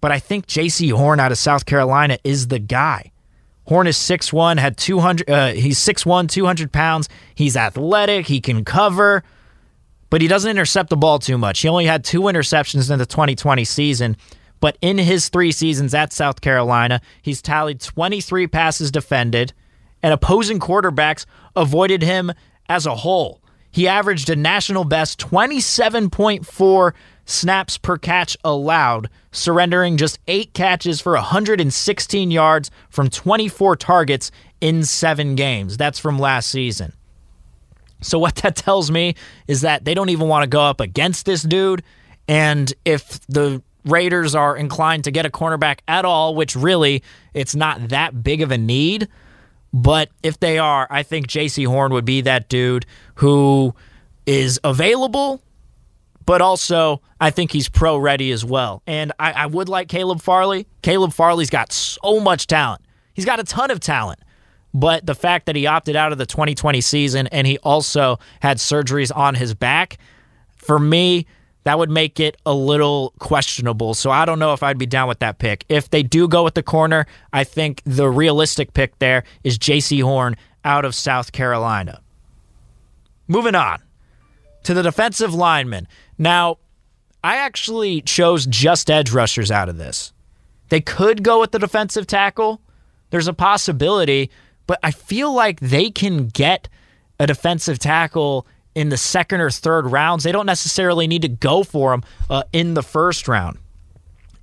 But 0.00 0.12
I 0.12 0.18
think 0.18 0.46
Jaycee 0.46 0.92
Horn 0.92 1.18
out 1.18 1.32
of 1.32 1.38
South 1.38 1.66
Carolina 1.66 2.18
is 2.24 2.48
the 2.48 2.58
guy. 2.58 3.10
Horn 3.66 3.86
is 3.86 3.96
6'1, 3.96 4.58
had 4.58 4.76
200 4.76 5.30
uh, 5.30 5.52
he's 5.52 5.78
6'1, 5.78 6.28
200 6.28 6.72
pounds. 6.72 7.08
He's 7.34 7.56
athletic, 7.56 8.26
he 8.26 8.40
can 8.40 8.64
cover, 8.64 9.22
but 10.10 10.20
he 10.20 10.28
doesn't 10.28 10.50
intercept 10.50 10.90
the 10.90 10.96
ball 10.96 11.18
too 11.18 11.38
much. 11.38 11.60
He 11.60 11.68
only 11.68 11.86
had 11.86 12.04
two 12.04 12.22
interceptions 12.22 12.90
in 12.90 12.98
the 12.98 13.06
2020 13.06 13.64
season. 13.64 14.16
But 14.60 14.78
in 14.80 14.96
his 14.96 15.28
three 15.28 15.52
seasons 15.52 15.92
at 15.92 16.12
South 16.12 16.40
Carolina, 16.40 17.02
he's 17.20 17.42
tallied 17.42 17.80
23 17.80 18.46
passes 18.46 18.90
defended, 18.90 19.52
and 20.02 20.14
opposing 20.14 20.58
quarterbacks 20.58 21.26
avoided 21.54 22.02
him 22.02 22.32
as 22.68 22.86
a 22.86 22.94
whole. 22.94 23.42
He 23.70 23.88
averaged 23.88 24.30
a 24.30 24.36
national 24.36 24.84
best 24.84 25.18
27.4 25.18 26.92
snaps 27.24 27.78
per 27.78 27.96
catch 27.96 28.36
allowed, 28.44 29.08
surrendering 29.32 29.96
just 29.96 30.18
eight 30.28 30.52
catches 30.54 31.00
for 31.00 31.14
116 31.14 32.30
yards 32.30 32.70
from 32.90 33.08
24 33.10 33.76
targets 33.76 34.30
in 34.60 34.84
seven 34.84 35.34
games. 35.34 35.76
That's 35.76 35.98
from 35.98 36.18
last 36.18 36.50
season. 36.50 36.92
So, 38.00 38.18
what 38.18 38.36
that 38.36 38.56
tells 38.56 38.90
me 38.90 39.14
is 39.46 39.62
that 39.62 39.84
they 39.84 39.94
don't 39.94 40.10
even 40.10 40.28
want 40.28 40.44
to 40.44 40.48
go 40.48 40.60
up 40.60 40.80
against 40.80 41.26
this 41.26 41.42
dude. 41.42 41.82
And 42.28 42.72
if 42.84 43.20
the 43.26 43.62
Raiders 43.84 44.34
are 44.34 44.56
inclined 44.56 45.04
to 45.04 45.10
get 45.10 45.26
a 45.26 45.30
cornerback 45.30 45.80
at 45.86 46.04
all, 46.04 46.34
which 46.34 46.56
really 46.56 47.02
it's 47.34 47.54
not 47.54 47.88
that 47.88 48.22
big 48.22 48.40
of 48.40 48.50
a 48.50 48.56
need, 48.56 49.08
but 49.74 50.08
if 50.22 50.40
they 50.40 50.58
are, 50.58 50.86
I 50.88 51.02
think 51.02 51.26
Jaycee 51.26 51.66
Horn 51.66 51.92
would 51.92 52.04
be 52.04 52.22
that 52.22 52.48
dude 52.48 52.86
who 53.16 53.74
is 54.24 54.58
available, 54.64 55.42
but 56.26 56.40
also 56.40 57.00
I 57.20 57.30
think 57.30 57.52
he's 57.52 57.68
pro 57.68 57.96
ready 57.96 58.30
as 58.30 58.44
well. 58.44 58.82
And 58.86 59.12
I, 59.18 59.32
I, 59.32 59.46
would 59.46 59.68
like 59.68 59.88
Caleb 59.88 60.20
Farley. 60.20 60.66
Caleb 60.82 61.12
Farley's 61.12 61.50
got 61.50 61.72
so 61.72 62.20
much 62.20 62.46
talent, 62.46 62.82
he's 63.14 63.24
got 63.24 63.40
a 63.40 63.44
ton 63.44 63.70
of 63.70 63.80
talent. 63.80 64.20
But 64.76 65.06
the 65.06 65.14
fact 65.14 65.46
that 65.46 65.54
he 65.54 65.66
opted 65.66 65.94
out 65.94 66.10
of 66.10 66.18
the 66.18 66.26
2020 66.26 66.80
season 66.80 67.28
and 67.28 67.46
he 67.46 67.58
also 67.58 68.18
had 68.40 68.56
surgeries 68.56 69.14
on 69.14 69.36
his 69.36 69.54
back, 69.54 69.98
for 70.56 70.80
me, 70.80 71.26
that 71.62 71.78
would 71.78 71.90
make 71.90 72.18
it 72.18 72.36
a 72.44 72.52
little 72.52 73.14
questionable. 73.20 73.94
So 73.94 74.10
I 74.10 74.24
don't 74.24 74.40
know 74.40 74.52
if 74.52 74.64
I'd 74.64 74.76
be 74.76 74.86
down 74.86 75.06
with 75.06 75.20
that 75.20 75.38
pick. 75.38 75.64
If 75.68 75.90
they 75.90 76.02
do 76.02 76.26
go 76.26 76.42
with 76.42 76.54
the 76.54 76.62
corner, 76.62 77.06
I 77.32 77.44
think 77.44 77.82
the 77.84 78.08
realistic 78.08 78.74
pick 78.74 78.98
there 78.98 79.22
is 79.44 79.58
Jaycee 79.58 80.02
Horn 80.02 80.36
out 80.64 80.84
of 80.84 80.94
South 80.94 81.30
Carolina. 81.30 82.00
Moving 83.28 83.54
on 83.54 83.80
to 84.64 84.74
the 84.74 84.82
defensive 84.82 85.34
linemen. 85.34 85.86
Now, 86.18 86.58
I 87.22 87.36
actually 87.36 88.02
chose 88.02 88.46
just 88.46 88.90
edge 88.90 89.12
rushers 89.12 89.50
out 89.50 89.68
of 89.68 89.78
this. 89.78 90.12
They 90.68 90.80
could 90.80 91.22
go 91.22 91.40
with 91.40 91.52
the 91.52 91.58
defensive 91.58 92.06
tackle. 92.06 92.60
There's 93.10 93.28
a 93.28 93.32
possibility, 93.32 94.30
but 94.66 94.78
I 94.82 94.90
feel 94.90 95.32
like 95.32 95.60
they 95.60 95.90
can 95.90 96.28
get 96.28 96.68
a 97.18 97.26
defensive 97.26 97.78
tackle 97.78 98.46
in 98.74 98.88
the 98.88 98.96
second 98.96 99.40
or 99.40 99.50
third 99.50 99.86
rounds. 99.86 100.24
They 100.24 100.32
don't 100.32 100.46
necessarily 100.46 101.06
need 101.06 101.22
to 101.22 101.28
go 101.28 101.62
for 101.62 101.92
them 101.92 102.02
uh, 102.28 102.42
in 102.52 102.74
the 102.74 102.82
first 102.82 103.28
round. 103.28 103.58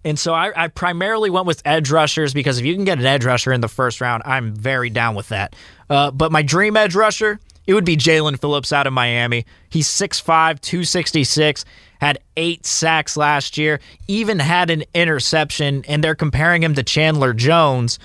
And 0.04 0.18
so 0.18 0.34
I, 0.34 0.64
I, 0.64 0.68
primarily 0.68 1.30
went 1.30 1.46
with 1.46 1.62
edge 1.64 1.92
rushers 1.92 2.34
because 2.34 2.58
if 2.58 2.66
you 2.66 2.74
can 2.74 2.86
get 2.86 2.98
an 2.98 3.06
edge 3.06 3.24
rusher 3.24 3.54
in 3.54 3.62
the 3.62 3.68
first 3.68 4.02
round, 4.02 4.24
I'm 4.26 4.56
very 4.56 4.90
down 4.90 5.14
with 5.14 5.30
that. 5.30 5.56
Uh, 5.90 6.10
but 6.10 6.32
my 6.32 6.42
dream 6.42 6.76
edge 6.76 6.96
rusher, 6.96 7.40
it 7.68 7.74
would 7.74 7.86
be 7.86 7.96
Jaelan 7.96 8.40
Phillips 8.40 8.74
out 8.74 8.88
of 8.88 8.94
Miami. 8.94 9.46
He's 9.70 9.88
6'5, 9.88 10.60
266, 10.62 11.66
had 12.00 12.20
eight 12.36 12.66
sacks 12.66 13.16
last 13.16 13.58
year, 13.58 13.80
even 14.08 14.40
had 14.40 14.70
an 14.70 14.84
interception, 14.94 15.86
and 15.88 16.04
they're 16.04 16.16
comparing 16.16 16.64
him 16.64 16.74
to 16.76 16.84
Chandler 16.84 17.34
Jones. 17.34 18.00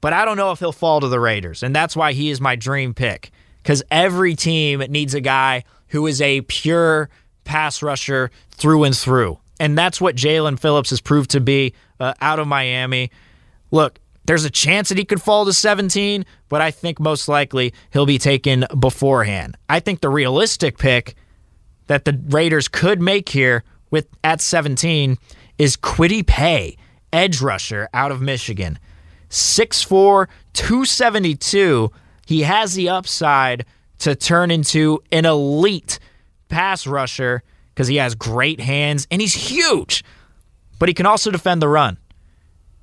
But 0.00 0.12
I 0.12 0.24
don't 0.24 0.36
know 0.36 0.52
if 0.52 0.60
he'll 0.60 0.72
fall 0.72 1.00
to 1.00 1.08
the 1.08 1.18
Raiders, 1.18 1.62
and 1.62 1.74
that's 1.74 1.96
why 1.96 2.12
he 2.12 2.30
is 2.30 2.40
my 2.40 2.54
dream 2.54 2.94
pick. 2.94 3.32
Because 3.62 3.82
every 3.90 4.36
team 4.36 4.78
needs 4.88 5.14
a 5.14 5.20
guy 5.20 5.64
who 5.88 6.06
is 6.06 6.20
a 6.20 6.42
pure 6.42 7.08
pass 7.44 7.82
rusher 7.82 8.30
through 8.50 8.84
and 8.84 8.96
through. 8.96 9.38
And 9.58 9.76
that's 9.76 10.00
what 10.00 10.14
Jaelan 10.14 10.58
Phillips 10.60 10.90
has 10.90 11.00
proved 11.00 11.30
to 11.30 11.40
be 11.40 11.74
uh, 11.98 12.14
out 12.20 12.38
of 12.38 12.46
Miami. 12.46 13.10
Look, 13.70 13.98
there's 14.26 14.44
a 14.44 14.50
chance 14.50 14.88
that 14.88 14.98
he 14.98 15.04
could 15.04 15.22
fall 15.22 15.44
to 15.44 15.52
17, 15.52 16.24
but 16.48 16.60
I 16.60 16.70
think 16.70 16.98
most 16.98 17.28
likely 17.28 17.72
he'll 17.92 18.06
be 18.06 18.18
taken 18.18 18.66
beforehand. 18.78 19.56
I 19.68 19.80
think 19.80 20.00
the 20.00 20.08
realistic 20.08 20.78
pick 20.78 21.14
that 21.86 22.04
the 22.04 22.20
Raiders 22.28 22.68
could 22.68 23.00
make 23.00 23.28
here 23.28 23.62
with 23.90 24.08
at 24.24 24.40
17 24.40 25.16
is 25.58 25.76
Kwity 25.76 26.26
Paye, 26.26 26.76
edge 27.12 27.40
rusher 27.40 27.88
out 27.94 28.10
of 28.10 28.20
Michigan. 28.20 28.78
6'4, 29.30 30.26
272. 30.52 31.90
He 32.26 32.42
has 32.42 32.74
the 32.74 32.88
upside 32.88 33.64
to 34.00 34.14
turn 34.14 34.50
into 34.50 35.02
an 35.12 35.24
elite 35.24 35.98
pass 36.48 36.86
rusher 36.86 37.42
because 37.74 37.88
he 37.88 37.96
has 37.96 38.14
great 38.14 38.60
hands 38.60 39.06
and 39.10 39.20
he's 39.20 39.34
huge, 39.34 40.04
but 40.78 40.88
he 40.88 40.94
can 40.94 41.06
also 41.06 41.30
defend 41.30 41.62
the 41.62 41.68
run. 41.68 41.98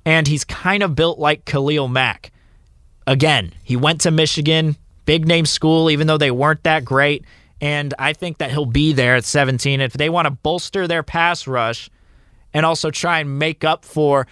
And 0.04 0.26
he's 0.28 0.44
kind 0.44 0.82
of 0.82 0.94
built 0.94 1.18
like 1.18 1.44
Khalil 1.44 1.88
Mack. 1.88 2.30
Again, 3.06 3.52
he 3.62 3.76
went 3.76 4.00
to 4.02 4.10
Michigan, 4.10 4.76
big 5.04 5.26
name 5.26 5.46
school, 5.46 5.90
even 5.90 6.06
though 6.06 6.18
they 6.18 6.30
weren't 6.30 6.62
that 6.64 6.84
great. 6.84 7.24
And 7.60 7.94
I 7.98 8.12
think 8.12 8.38
that 8.38 8.50
he'll 8.50 8.66
be 8.66 8.92
there 8.92 9.16
at 9.16 9.24
17. 9.24 9.80
If 9.80 9.94
they 9.94 10.10
want 10.10 10.26
to 10.26 10.30
bolster 10.30 10.86
their 10.86 11.02
pass 11.02 11.46
rush 11.46 11.88
and 12.52 12.66
also 12.66 12.90
try 12.90 13.20
and 13.20 13.38
make 13.38 13.64
up 13.64 13.84
for 13.84 14.26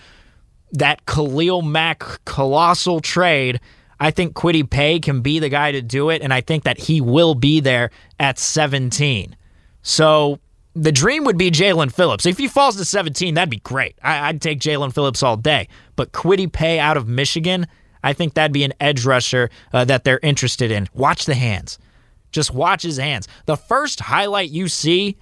that 0.72 1.06
Khalil 1.06 1.62
Mack 1.62 2.24
colossal 2.24 3.00
trade, 3.00 3.60
I 4.00 4.10
think 4.10 4.34
Kwity 4.34 4.68
Paye 4.68 5.00
can 5.00 5.20
be 5.20 5.38
the 5.38 5.48
guy 5.48 5.72
to 5.72 5.80
do 5.80 6.10
it. 6.10 6.22
And 6.22 6.32
I 6.32 6.40
think 6.40 6.64
that 6.64 6.78
he 6.78 7.00
will 7.00 7.34
be 7.34 7.60
there 7.60 7.90
at 8.18 8.38
17. 8.38 9.36
So 9.82 10.38
the 10.74 10.92
dream 10.92 11.24
would 11.24 11.36
be 11.36 11.50
Jaelan 11.50 11.92
Phillips. 11.92 12.24
If 12.26 12.38
he 12.38 12.48
falls 12.48 12.76
to 12.76 12.84
17, 12.84 13.34
that'd 13.34 13.50
be 13.50 13.58
great. 13.58 13.96
I, 14.02 14.32
would 14.32 14.40
take 14.40 14.60
Jaelan 14.60 14.94
Phillips 14.94 15.22
all 15.22 15.36
day. 15.36 15.68
But 15.96 16.12
Kwity 16.12 16.50
Paye 16.50 16.78
out 16.78 16.96
of 16.96 17.06
Michigan, 17.08 17.66
I 18.02 18.12
think 18.12 18.34
that'd 18.34 18.52
be 18.52 18.64
an 18.64 18.72
edge 18.80 19.04
rusher 19.04 19.50
uh, 19.72 19.84
that 19.84 20.04
they're 20.04 20.20
interested 20.22 20.70
in. 20.70 20.88
Watch 20.94 21.26
the 21.26 21.34
hands. 21.34 21.78
Just 22.30 22.54
watch 22.54 22.82
his 22.82 22.96
hands. 22.96 23.28
The 23.44 23.56
first 23.56 24.00
highlight 24.00 24.48
you 24.48 24.66
see, 24.68 25.18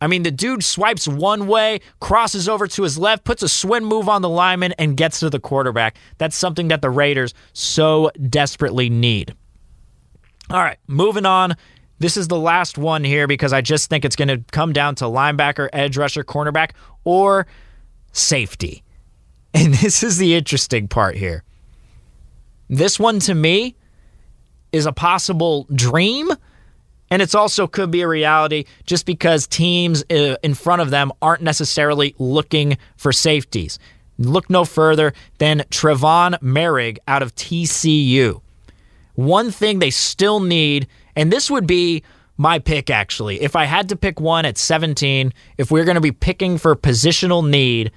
I 0.00 0.06
mean, 0.06 0.22
the 0.22 0.30
dude 0.30 0.64
swipes 0.64 1.06
one 1.06 1.46
way, 1.46 1.80
crosses 2.00 2.48
over 2.48 2.66
to 2.66 2.82
his 2.82 2.96
left, 2.96 3.24
puts 3.24 3.42
a 3.42 3.48
swim 3.48 3.84
move 3.84 4.08
on 4.08 4.22
the 4.22 4.30
lineman, 4.30 4.72
and 4.78 4.96
gets 4.96 5.20
to 5.20 5.28
the 5.28 5.40
quarterback. 5.40 5.96
That's 6.16 6.36
something 6.36 6.68
that 6.68 6.80
the 6.80 6.88
Raiders 6.88 7.34
so 7.52 8.10
desperately 8.28 8.88
need. 8.88 9.34
All 10.48 10.58
right, 10.60 10.78
moving 10.86 11.26
on 11.26 11.54
this 12.00 12.16
is 12.16 12.28
the 12.28 12.38
last 12.38 12.78
one 12.78 13.04
here 13.04 13.26
because 13.26 13.52
I 13.52 13.60
just 13.60 13.88
think 13.90 14.04
it's 14.04 14.16
going 14.16 14.28
to 14.28 14.42
come 14.50 14.72
down 14.72 14.96
to 14.96 15.04
linebacker, 15.04 15.68
edge 15.72 15.96
rusher, 15.96 16.24
cornerback, 16.24 16.70
or 17.04 17.46
safety. 18.12 18.82
And 19.52 19.74
this 19.74 20.04
is 20.04 20.16
the 20.16 20.36
interesting 20.36 20.86
part 20.86 21.16
here. 21.16 21.42
This 22.68 23.00
one 23.00 23.18
to 23.20 23.34
me 23.34 23.74
is 24.70 24.86
a 24.86 24.92
possible 24.92 25.66
dream, 25.74 26.30
and 27.10 27.20
it's 27.20 27.34
also 27.34 27.66
could 27.66 27.90
be 27.90 28.02
a 28.02 28.06
reality 28.06 28.66
just 28.86 29.06
because 29.06 29.48
teams 29.48 30.04
uh, 30.08 30.36
in 30.44 30.54
front 30.54 30.82
of 30.82 30.90
them 30.90 31.10
aren't 31.20 31.42
necessarily 31.42 32.14
looking 32.20 32.78
for 32.96 33.12
safeties. 33.12 33.80
Look 34.18 34.48
no 34.48 34.64
further 34.64 35.14
than 35.38 35.64
Trevon 35.70 36.38
Moehrig 36.38 36.98
out 37.08 37.24
of 37.24 37.34
TCU. 37.34 38.40
One 39.16 39.50
thing 39.50 39.80
they 39.80 39.90
still 39.90 40.38
need 40.38 40.86
and 41.16 41.32
this 41.32 41.50
would 41.50 41.66
be 41.66 42.02
my 42.36 42.58
pick, 42.58 42.88
actually. 42.90 43.40
If 43.42 43.54
I 43.54 43.64
had 43.64 43.88
to 43.90 43.96
pick 43.96 44.18
one 44.20 44.46
at 44.46 44.56
17, 44.56 45.32
if 45.58 45.70
we're 45.70 45.84
going 45.84 45.96
to 45.96 46.00
be 46.00 46.12
picking 46.12 46.56
for 46.56 46.74
positional 46.74 47.46
need, 47.48 47.92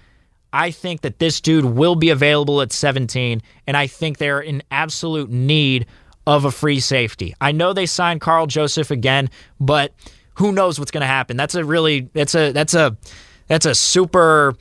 I 0.52 0.70
think 0.70 1.02
that 1.02 1.20
this 1.20 1.42
dude 1.42 1.66
will 1.66 1.96
be 1.96 2.10
available 2.10 2.62
at 2.62 2.72
17, 2.72 3.42
and 3.66 3.78
I 3.78 3.88
think 3.88 4.18
they're 4.18 4.42
in 4.42 4.62
absolute 4.70 5.30
need 5.30 5.88
of 6.28 6.46
a 6.46 6.52
free 6.52 6.80
safety. 6.80 7.34
I 7.42 7.52
know 7.52 7.74
they 7.74 7.86
signed 7.86 8.22
Karl 8.22 8.48
Joseph 8.48 8.92
again, 8.92 9.30
but 9.60 9.94
who 10.36 10.52
knows 10.52 10.80
what's 10.80 10.92
going 10.92 11.02
to 11.02 11.08
happen? 11.08 11.38
That's 11.38 11.56
a 11.56 11.64
really 11.64 12.10
that's 12.14 12.36
a 12.36 12.52
that's 12.52 12.74
a 12.74 12.98
that's 13.48 13.66
a 13.66 13.76
super 13.76 14.56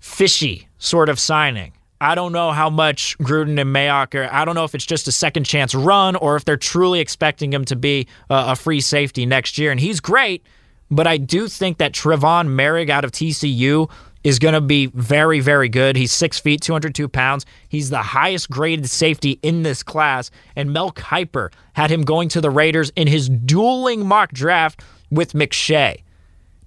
fishy 0.00 0.68
sort 0.78 1.08
of 1.08 1.18
signing. 1.18 1.72
I 2.02 2.16
don't 2.16 2.32
know 2.32 2.50
how 2.50 2.68
much 2.68 3.16
Gruden 3.18 3.60
and 3.60 3.72
Mayock 3.72 4.16
are. 4.16 4.28
I 4.32 4.44
don't 4.44 4.56
know 4.56 4.64
if 4.64 4.74
it's 4.74 4.84
just 4.84 5.06
a 5.06 5.12
second 5.12 5.44
chance 5.44 5.72
run 5.72 6.16
or 6.16 6.34
if 6.34 6.44
they're 6.44 6.56
truly 6.56 6.98
expecting 6.98 7.52
him 7.52 7.64
to 7.66 7.76
be 7.76 8.08
a 8.28 8.56
free 8.56 8.80
safety 8.80 9.24
next 9.24 9.56
year. 9.56 9.70
And 9.70 9.78
he's 9.78 10.00
great, 10.00 10.44
but 10.90 11.06
I 11.06 11.16
do 11.16 11.46
think 11.46 11.78
that 11.78 11.92
Trevon 11.92 12.48
Moehrig 12.48 12.90
out 12.90 13.04
of 13.04 13.12
TCU 13.12 13.88
is 14.24 14.40
going 14.40 14.54
to 14.54 14.60
be 14.60 14.86
very, 14.86 15.38
very 15.38 15.68
good. 15.68 15.94
He's 15.94 16.10
six 16.10 16.40
feet, 16.40 16.60
202 16.60 17.06
pounds. 17.06 17.46
He's 17.68 17.90
the 17.90 18.02
highest 18.02 18.50
graded 18.50 18.90
safety 18.90 19.38
in 19.42 19.62
this 19.62 19.84
class. 19.84 20.32
And 20.56 20.72
Mel 20.72 20.90
Kiper 20.90 21.52
had 21.74 21.90
him 21.90 22.02
going 22.02 22.28
to 22.30 22.40
the 22.40 22.50
Raiders 22.50 22.90
in 22.96 23.06
his 23.06 23.28
dueling 23.28 24.04
mock 24.04 24.32
draft 24.32 24.82
with 25.10 25.34
McShay. 25.34 26.02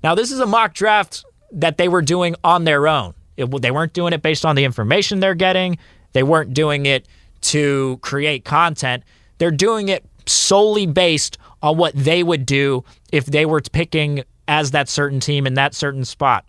Now, 0.02 0.16
this 0.16 0.32
is 0.32 0.40
a 0.40 0.46
mock 0.46 0.74
draft 0.74 1.26
that 1.52 1.78
they 1.78 1.90
were 1.90 2.02
doing 2.02 2.36
on 2.42 2.64
their 2.64 2.88
own. 2.88 3.14
It, 3.38 3.62
they 3.62 3.72
weren't 3.72 3.94
doing 3.94 4.14
it 4.14 4.22
based 4.22 4.46
on 4.46 4.56
the 4.56 4.64
information 4.64 5.20
they're 5.20 5.36
getting. 5.36 5.78
They 6.14 6.24
weren't 6.24 6.54
doing 6.54 6.86
it 6.86 7.08
to 7.42 8.00
create 8.02 8.46
content. 8.46 9.04
They're 9.38 9.52
doing 9.52 9.90
it 9.90 10.06
solely 10.26 10.86
based 10.86 11.38
on 11.62 11.78
what 11.78 11.94
they 11.96 12.24
would 12.24 12.46
do 12.46 12.84
if 13.12 13.26
they 13.26 13.46
were 13.46 13.62
picking 13.62 14.24
as 14.48 14.72
that 14.72 14.90
certain 14.90 15.20
team 15.20 15.48
in 15.48 15.56
that 15.56 15.74
certain 15.74 16.06
spot. 16.06 16.46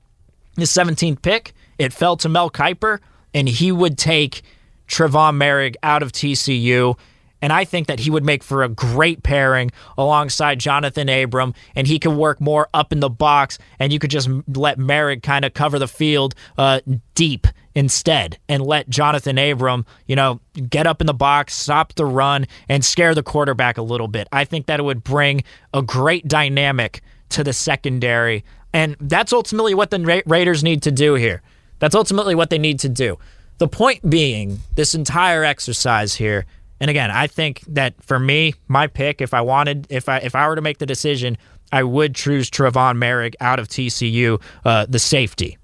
The 0.55 0.63
17th 0.63 1.23
pick, 1.23 1.53
it 1.79 1.93
fell 1.93 2.17
to 2.19 2.29
Mel 2.29 2.51
Kiper, 2.51 3.01
and 3.35 3.49
he 3.49 3.73
would 3.73 3.99
take 3.99 4.43
Trevon 4.89 5.37
Moehrig 5.37 5.75
out 5.83 6.03
of 6.03 6.13
TCU 6.13 6.97
and 7.43 7.53
I 7.53 7.65
think 7.65 7.87
that 7.87 8.01
he 8.01 8.11
would 8.11 8.25
make 8.25 8.43
for 8.43 8.63
a 8.63 8.69
great 8.69 9.23
pairing 9.23 9.71
alongside 9.99 10.59
Jonathan 10.59 11.09
Abram, 11.09 11.55
and 11.75 11.87
he 11.87 11.99
could 11.99 12.15
work 12.15 12.41
more 12.41 12.69
up 12.73 12.93
in 12.93 13.01
the 13.01 13.11
box, 13.11 13.59
and 13.79 13.93
you 13.93 13.99
could 13.99 14.11
just 14.11 14.29
let 14.55 14.79
Moehrig 14.79 15.23
kind 15.23 15.45
of 15.45 15.55
cover 15.55 15.79
the 15.79 15.89
field 15.89 16.35
uh, 16.57 16.81
deep 17.15 17.47
instead 17.75 18.39
and 18.49 18.63
let 18.63 18.89
Jonathan 18.89 19.37
Abram, 19.37 19.85
you 20.07 20.17
know, 20.17 20.41
get 20.71 20.87
up 20.87 21.03
in 21.03 21.07
the 21.07 21.15
box, 21.15 21.55
stop 21.55 21.95
the 21.95 22.07
run, 22.07 22.47
and 22.69 22.85
scare 22.85 23.15
the 23.15 23.23
quarterback 23.23 23.77
a 23.77 23.83
little 23.83 24.09
bit. 24.09 24.27
I 24.33 24.45
think 24.45 24.67
that 24.67 24.81
it 24.81 24.83
would 24.83 25.05
bring 25.05 25.45
a 25.75 25.83
great 25.83 26.27
dynamic 26.27 27.03
to 27.31 27.45
the 27.45 27.53
secondary. 27.53 28.45
And 28.73 28.97
that's 28.99 29.33
ultimately 29.33 29.75
what 29.75 29.91
the 29.91 30.01
Ra- 30.01 30.23
Raiders 30.27 30.65
need 30.65 30.83
to 30.83 30.91
do 30.91 31.15
here. 31.15 31.43
That's 31.79 31.95
ultimately 31.95 32.35
what 32.35 32.49
they 32.49 32.59
need 32.59 32.79
to 32.81 32.89
do. 32.89 33.19
The 33.59 33.69
point 33.69 34.09
being, 34.09 34.61
this 34.75 34.95
entire 34.95 35.45
exercise 35.45 36.15
here 36.15 36.47
and 36.81 36.91
again, 36.91 37.11
I 37.11 37.27
think 37.27 37.63
that 37.69 38.03
for 38.03 38.19
me, 38.19 38.55
my 38.69 38.87
pick, 38.87 39.21
if 39.21 39.33
I 39.33 39.41
wanted, 39.41 39.87
if 39.89 40.09
I 40.09 40.19
if 40.19 40.35
I 40.35 40.47
were 40.49 40.57
to 40.57 40.63
make 40.63 40.79
the 40.79 40.87
decision, 40.87 41.39
I 41.73 41.83
would 41.83 42.15
choose 42.15 42.51
Trevon 42.51 42.97
Moehrig 42.97 43.35
out 43.41 43.59
of 43.59 43.69
TCU, 43.69 44.41
uh, 44.65 44.87
the 44.89 44.99
safety. 44.99 45.59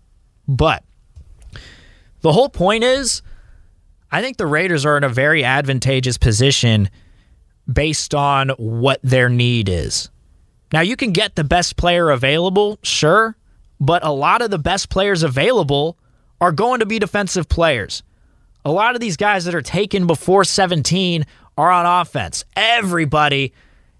But 0.49 0.85
the 2.23 2.33
whole 2.33 2.49
point 2.49 2.85
is, 2.85 3.23
I 4.11 4.23
think 4.23 4.37
the 4.37 4.47
Raiders 4.47 4.85
are 4.85 4.97
in 4.97 5.05
a 5.05 5.09
very 5.09 5.45
advantageous 5.45 6.19
position 6.19 6.89
based 7.71 8.15
on 8.15 8.51
what 8.51 9.01
their 9.03 9.29
need 9.29 9.69
is. 9.69 10.11
Now, 10.73 10.81
you 10.81 10.97
can 10.97 11.13
get 11.13 11.37
the 11.37 11.45
best 11.45 11.77
player 11.77 12.11
available, 12.11 12.79
sure, 12.83 13.37
but 13.79 14.05
a 14.05 14.11
lot 14.11 14.43
of 14.43 14.51
the 14.51 14.59
best 14.59 14.89
players 14.89 15.23
available 15.23 15.99
are 16.41 16.53
going 16.53 16.81
to 16.81 16.87
be 16.87 16.99
defensive 16.99 17.49
players. 17.49 18.03
A 18.65 18.71
lot 18.71 18.95
of 18.95 19.01
these 19.01 19.17
guys 19.17 19.45
that 19.45 19.55
are 19.55 19.63
taken 19.63 20.07
before 20.07 20.45
17 20.45 21.25
are 21.59 21.71
on 21.71 22.01
offense. 22.01 22.45
Everybody 22.55 23.53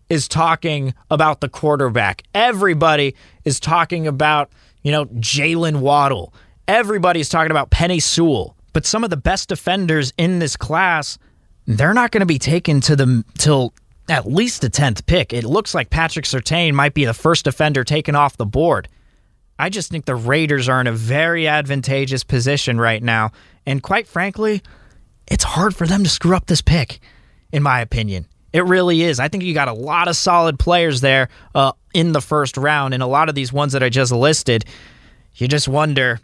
is 0.09 0.29
talking 0.29 0.95
about 1.11 1.41
the 1.41 1.49
quarterback. 1.49 2.23
Everybody 2.35 3.17
is 3.45 3.59
talking 3.59 4.07
about, 4.07 4.51
you 4.83 4.93
know, 4.93 5.07
Jaylen 5.07 5.81
Waddle. 5.81 6.33
Everybody's 6.69 7.29
talking 7.29 7.51
about 7.51 7.71
Penei 7.71 8.01
Sewell. 8.03 8.57
But 8.73 8.87
some 8.87 9.05
of 9.05 9.11
the 9.11 9.17
best 9.17 9.49
defenders 9.49 10.13
in 10.17 10.39
this 10.39 10.57
class, 10.57 11.19
they're 11.67 11.95
not 11.95 12.11
going 12.11 12.21
to 12.21 12.27
be 12.27 12.39
taken 12.39 12.81
to 12.83 12.97
the 12.97 13.25
till 13.39 13.75
at 14.09 14.27
least 14.31 14.61
the 14.61 14.71
10th 14.71 15.07
pick. 15.07 15.33
It 15.33 15.45
looks 15.45 15.75
like 15.75 15.91
Patrick 15.91 16.25
Surtain 16.25 16.73
might 16.73 16.95
be 16.95 17.05
the 17.05 17.15
first 17.15 17.45
defender 17.45 17.85
taken 17.85 18.15
off 18.15 18.37
the 18.37 18.47
board. 18.47 18.89
I 19.63 19.69
just 19.69 19.93
think 19.93 20.07
the 20.07 20.17
Raiders 20.17 20.69
are 20.69 20.81
in 20.81 20.89
a 20.89 20.93
very 20.93 21.47
advantageous 21.47 22.25
position 22.25 22.81
right 22.81 23.01
now. 23.01 23.31
And 23.65 23.81
quite 23.81 24.09
frankly, 24.09 24.61
it's 25.29 25.45
hard 25.45 25.77
for 25.77 25.87
them 25.87 26.03
to 26.03 26.11
screw 26.11 26.35
up 26.35 26.47
this 26.47 26.61
pick, 26.61 26.99
in 27.53 27.63
my 27.63 27.81
opinion. 27.81 28.27
It 28.53 28.65
really 28.65 29.03
is. 29.03 29.21
I 29.21 29.29
think 29.29 29.45
you 29.45 29.55
got 29.55 29.69
a 29.69 29.73
lot 29.73 30.09
of 30.09 30.17
solid 30.17 30.59
players 30.59 31.01
there 31.01 31.29
uh, 31.55 31.75
in 31.95 32.11
the 32.11 32.21
first 32.21 32.57
round, 32.57 32.93
and 32.93 33.05
a 33.05 33.07
lot 33.07 33.29
of 33.29 33.37
these 33.37 33.53
ones 33.53 33.73
that 33.75 33.85
I 33.85 33.89
just 33.89 34.11
listed, 34.11 34.65
you 35.37 35.47
just 35.47 35.69
wonder 35.69 36.19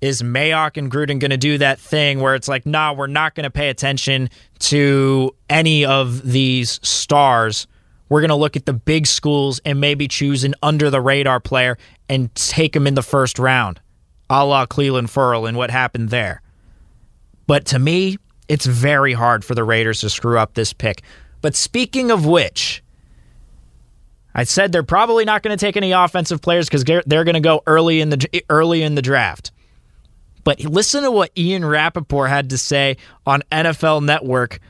is 0.00 0.22
Mayock 0.22 0.78
and 0.78 0.90
Gruden 0.90 1.18
going 1.18 1.32
to 1.32 1.36
do 1.36 1.58
that 1.58 1.78
thing 1.78 2.18
where 2.20 2.34
it's 2.34 2.48
like, 2.48 2.64
nah, 2.64 2.94
we're 2.94 3.08
not 3.08 3.34
going 3.34 3.44
to 3.44 3.50
pay 3.50 3.68
attention 3.68 4.30
to 4.60 5.34
any 5.50 5.84
of 5.84 6.22
these 6.22 6.80
stars. 6.82 7.66
We're 8.08 8.22
going 8.22 8.30
to 8.30 8.36
look 8.36 8.56
at 8.56 8.64
the 8.64 8.72
big 8.72 9.06
schools 9.06 9.60
and 9.66 9.80
maybe 9.80 10.08
choose 10.08 10.44
an 10.44 10.54
under 10.62 10.88
the 10.88 11.00
radar 11.02 11.40
player 11.40 11.76
and 12.08 12.34
take 12.34 12.74
him 12.74 12.86
in 12.86 12.94
the 12.94 13.02
first 13.02 13.38
round, 13.38 13.80
a 14.30 14.44
la 14.44 14.66
Clelin 14.66 15.08
Ferrell 15.08 15.46
and 15.46 15.56
what 15.56 15.70
happened 15.70 16.10
there. 16.10 16.42
But 17.46 17.64
to 17.66 17.78
me, 17.78 18.18
it's 18.48 18.66
very 18.66 19.12
hard 19.12 19.44
for 19.44 19.54
the 19.54 19.64
Raiders 19.64 20.00
to 20.00 20.10
screw 20.10 20.38
up 20.38 20.54
this 20.54 20.72
pick. 20.72 21.02
But 21.40 21.54
speaking 21.54 22.10
of 22.10 22.26
which, 22.26 22.82
I 24.34 24.44
said 24.44 24.72
they're 24.72 24.82
probably 24.82 25.24
not 25.24 25.42
going 25.42 25.56
to 25.56 25.60
take 25.60 25.76
any 25.76 25.92
offensive 25.92 26.40
players 26.40 26.66
because 26.66 26.84
they're, 26.84 27.02
they're 27.06 27.24
going 27.24 27.34
to 27.34 27.40
go 27.40 27.62
early 27.66 28.00
in 28.00 28.10
the 28.10 28.44
early 28.48 28.82
in 28.82 28.94
the 28.94 29.02
draft. 29.02 29.50
But 30.44 30.60
listen 30.60 31.02
to 31.02 31.10
what 31.10 31.30
Ian 31.36 31.64
Rapoport 31.64 32.30
had 32.30 32.50
to 32.50 32.58
say 32.58 32.96
on 33.26 33.42
NFL 33.52 34.04
Network 34.04 34.60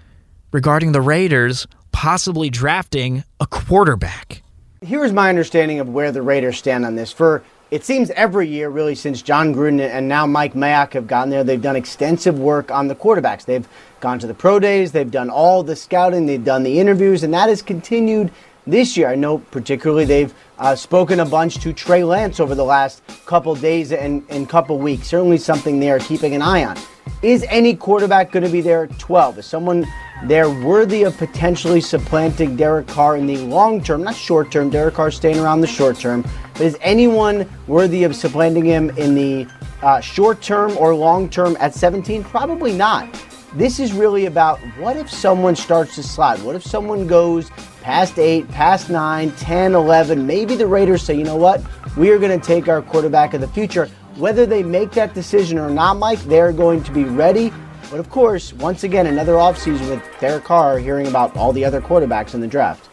regarding 0.52 0.92
the 0.92 1.00
Raiders 1.00 1.66
possibly 1.92 2.50
drafting 2.50 3.24
a 3.40 3.46
quarterback. 3.46 4.42
Here's 4.80 5.12
my 5.12 5.28
understanding 5.28 5.80
of 5.80 5.88
where 5.88 6.12
the 6.12 6.22
Raiders 6.22 6.56
stand 6.56 6.86
on 6.86 6.94
this. 6.94 7.10
For 7.10 7.42
it 7.72 7.84
seems 7.84 8.10
every 8.10 8.46
year, 8.46 8.68
really, 8.68 8.94
since 8.94 9.22
Jon 9.22 9.52
Gruden 9.52 9.80
and 9.80 10.06
now 10.06 10.24
Mike 10.24 10.54
Mayock 10.54 10.92
have 10.92 11.08
gotten 11.08 11.30
there, 11.30 11.42
they've 11.42 11.60
done 11.60 11.74
extensive 11.74 12.38
work 12.38 12.70
on 12.70 12.86
the 12.86 12.94
quarterbacks. 12.94 13.44
They've 13.44 13.66
gone 13.98 14.20
to 14.20 14.28
the 14.28 14.34
pro 14.34 14.60
days, 14.60 14.92
they've 14.92 15.10
done 15.10 15.30
all 15.30 15.64
the 15.64 15.74
scouting, 15.74 16.26
they've 16.26 16.44
done 16.44 16.62
the 16.62 16.78
interviews, 16.78 17.24
and 17.24 17.34
that 17.34 17.48
has 17.48 17.60
continued 17.60 18.30
this 18.68 18.96
year. 18.96 19.08
I 19.08 19.16
know 19.16 19.38
particularly 19.38 20.04
they've 20.04 20.32
uh, 20.58 20.74
spoken 20.74 21.20
a 21.20 21.24
bunch 21.24 21.58
to 21.60 21.72
Trey 21.72 22.04
Lance 22.04 22.40
over 22.40 22.54
the 22.54 22.64
last 22.64 23.02
couple 23.26 23.54
days 23.54 23.92
and, 23.92 24.24
and 24.28 24.48
couple 24.48 24.78
weeks. 24.78 25.06
Certainly 25.06 25.38
something 25.38 25.78
they 25.78 25.90
are 25.90 26.00
keeping 26.00 26.34
an 26.34 26.42
eye 26.42 26.64
on. 26.64 26.76
Is 27.22 27.44
any 27.48 27.74
quarterback 27.74 28.30
going 28.30 28.44
to 28.44 28.50
be 28.50 28.60
there 28.60 28.84
at 28.84 28.98
12? 28.98 29.38
Is 29.38 29.46
someone 29.46 29.86
there 30.24 30.50
worthy 30.50 31.02
of 31.04 31.16
potentially 31.16 31.80
supplanting 31.80 32.54
Derek 32.54 32.86
Carr 32.86 33.16
in 33.16 33.26
the 33.26 33.38
long 33.38 33.82
term, 33.82 34.04
not 34.04 34.14
short 34.14 34.52
term? 34.52 34.70
Derek 34.70 34.94
Carr 34.94 35.10
staying 35.10 35.40
around 35.40 35.60
the 35.60 35.66
short 35.66 35.96
term, 35.96 36.24
but 36.52 36.62
is 36.62 36.76
anyone 36.80 37.48
worthy 37.66 38.04
of 38.04 38.14
supplanting 38.14 38.64
him 38.64 38.90
in 38.90 39.14
the 39.14 39.46
uh, 39.82 40.00
short 40.00 40.40
term 40.42 40.76
or 40.76 40.94
long 40.94 41.28
term 41.28 41.56
at 41.60 41.74
17? 41.74 42.22
Probably 42.24 42.72
not. 42.72 43.08
This 43.54 43.80
is 43.80 43.94
really 43.94 44.26
about 44.26 44.58
what 44.78 44.98
if 44.98 45.10
someone 45.10 45.56
starts 45.56 45.94
to 45.94 46.02
slide? 46.02 46.42
What 46.42 46.54
if 46.54 46.62
someone 46.62 47.06
goes 47.06 47.48
past 47.80 48.18
8, 48.18 48.46
past 48.50 48.90
9, 48.90 49.30
10, 49.32 49.74
11? 49.74 50.26
Maybe 50.26 50.54
the 50.54 50.66
Raiders 50.66 51.02
say, 51.02 51.14
you 51.14 51.24
know 51.24 51.36
what? 51.36 51.62
We 51.96 52.10
are 52.10 52.18
going 52.18 52.38
to 52.38 52.46
take 52.46 52.68
our 52.68 52.82
quarterback 52.82 53.32
of 53.32 53.40
the 53.40 53.48
future. 53.48 53.86
Whether 54.16 54.44
they 54.44 54.62
make 54.62 54.90
that 54.92 55.14
decision 55.14 55.58
or 55.58 55.70
not, 55.70 55.96
Mike, 55.96 56.18
they're 56.24 56.52
going 56.52 56.84
to 56.84 56.92
be 56.92 57.04
ready. 57.04 57.50
But 57.90 58.00
of 58.00 58.10
course, 58.10 58.52
once 58.52 58.84
again, 58.84 59.06
another 59.06 59.34
offseason 59.34 59.88
with 59.88 60.02
Derek 60.20 60.44
Carr 60.44 60.78
hearing 60.78 61.06
about 61.06 61.34
all 61.34 61.54
the 61.54 61.64
other 61.64 61.80
quarterbacks 61.80 62.34
in 62.34 62.42
the 62.42 62.46
draft. 62.46 62.90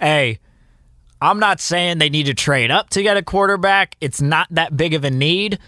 Hey, 0.00 0.38
I'm 1.20 1.38
not 1.38 1.60
saying 1.60 1.98
they 1.98 2.08
need 2.08 2.26
to 2.26 2.34
trade 2.34 2.70
up 2.70 2.88
to 2.90 3.02
get 3.02 3.18
a 3.18 3.22
quarterback. 3.22 3.96
It's 4.00 4.22
not 4.22 4.48
that 4.52 4.74
big 4.74 4.94
of 4.94 5.04
a 5.04 5.10
need. 5.10 5.58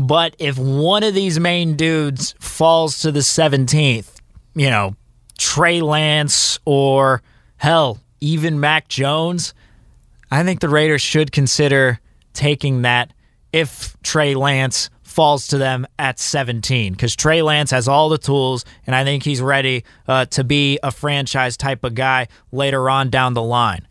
But 0.00 0.34
if 0.38 0.58
one 0.58 1.02
of 1.02 1.12
these 1.12 1.38
main 1.38 1.76
dudes 1.76 2.34
falls 2.40 3.00
to 3.00 3.12
the 3.12 3.20
17th, 3.20 4.08
you 4.54 4.70
know, 4.70 4.96
Trey 5.36 5.82
Lance 5.82 6.58
or 6.64 7.22
hell, 7.58 7.98
even 8.18 8.60
Mac 8.60 8.88
Jones, 8.88 9.52
I 10.30 10.42
think 10.42 10.60
the 10.60 10.70
Raiders 10.70 11.02
should 11.02 11.32
consider 11.32 12.00
taking 12.32 12.80
that 12.82 13.12
if 13.52 13.94
Trey 14.02 14.34
Lance 14.34 14.88
falls 15.02 15.48
to 15.48 15.58
them 15.58 15.86
at 15.98 16.18
17 16.18 16.92
because 16.92 17.14
Trey 17.14 17.42
Lance 17.42 17.70
has 17.70 17.86
all 17.86 18.08
the 18.08 18.16
tools 18.16 18.64
and 18.86 18.96
I 18.96 19.04
think 19.04 19.22
he's 19.22 19.42
ready 19.42 19.84
uh, 20.08 20.24
to 20.26 20.44
be 20.44 20.78
a 20.82 20.90
franchise 20.90 21.58
type 21.58 21.84
of 21.84 21.94
guy 21.94 22.28
later 22.52 22.88
on 22.88 23.10
down 23.10 23.34
the 23.34 23.42
line. 23.42 23.86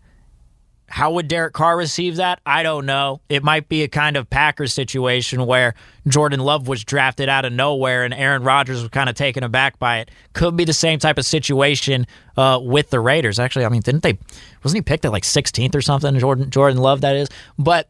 How 0.89 1.12
would 1.12 1.28
Derek 1.28 1.54
Carr 1.54 1.78
receive 1.78 2.17
that? 2.17 2.39
I 2.45 2.63
don't 2.63 2.86
know. 2.86 3.21
It 3.30 3.43
might 3.43 3.69
be 3.69 3.84
a 3.84 3.88
kind 3.88 4.17
of 4.17 4.30
Packers 4.30 4.73
situation 4.73 5.45
where 5.45 5.75
Jordan 6.08 6.39
Love 6.39 6.67
was 6.67 6.84
drafted 6.84 7.30
out 7.30 7.45
of 7.45 7.54
nowhere 7.54 8.04
and 8.04 8.13
Aaron 8.13 8.43
Rodgers 8.43 8.82
was 8.82 8.89
kind 8.89 9.10
of 9.10 9.15
taken 9.15 9.43
aback 9.43 9.78
by 9.78 9.99
it. 9.99 10.12
Could 10.34 10.58
be 10.58 10.65
the 10.65 10.73
same 10.73 10.99
type 10.99 11.17
of 11.17 11.25
situation 11.25 12.08
uh, 12.38 12.60
with 12.62 12.89
the 12.89 12.99
Raiders. 12.99 13.39
Actually, 13.39 13.65
I 13.65 13.69
mean, 13.69 13.82
didn't 13.82 14.04
they? 14.04 14.17
Wasn't 14.63 14.78
he 14.78 14.82
picked 14.82 15.06
at 15.06 15.12
like 15.12 15.23
16th 15.23 15.75
or 15.75 15.82
something? 15.82 16.17
Jordan 16.17 16.49
Jordan 16.49 16.80
Love, 16.80 17.02
that 17.02 17.15
is. 17.15 17.30
But 17.58 17.89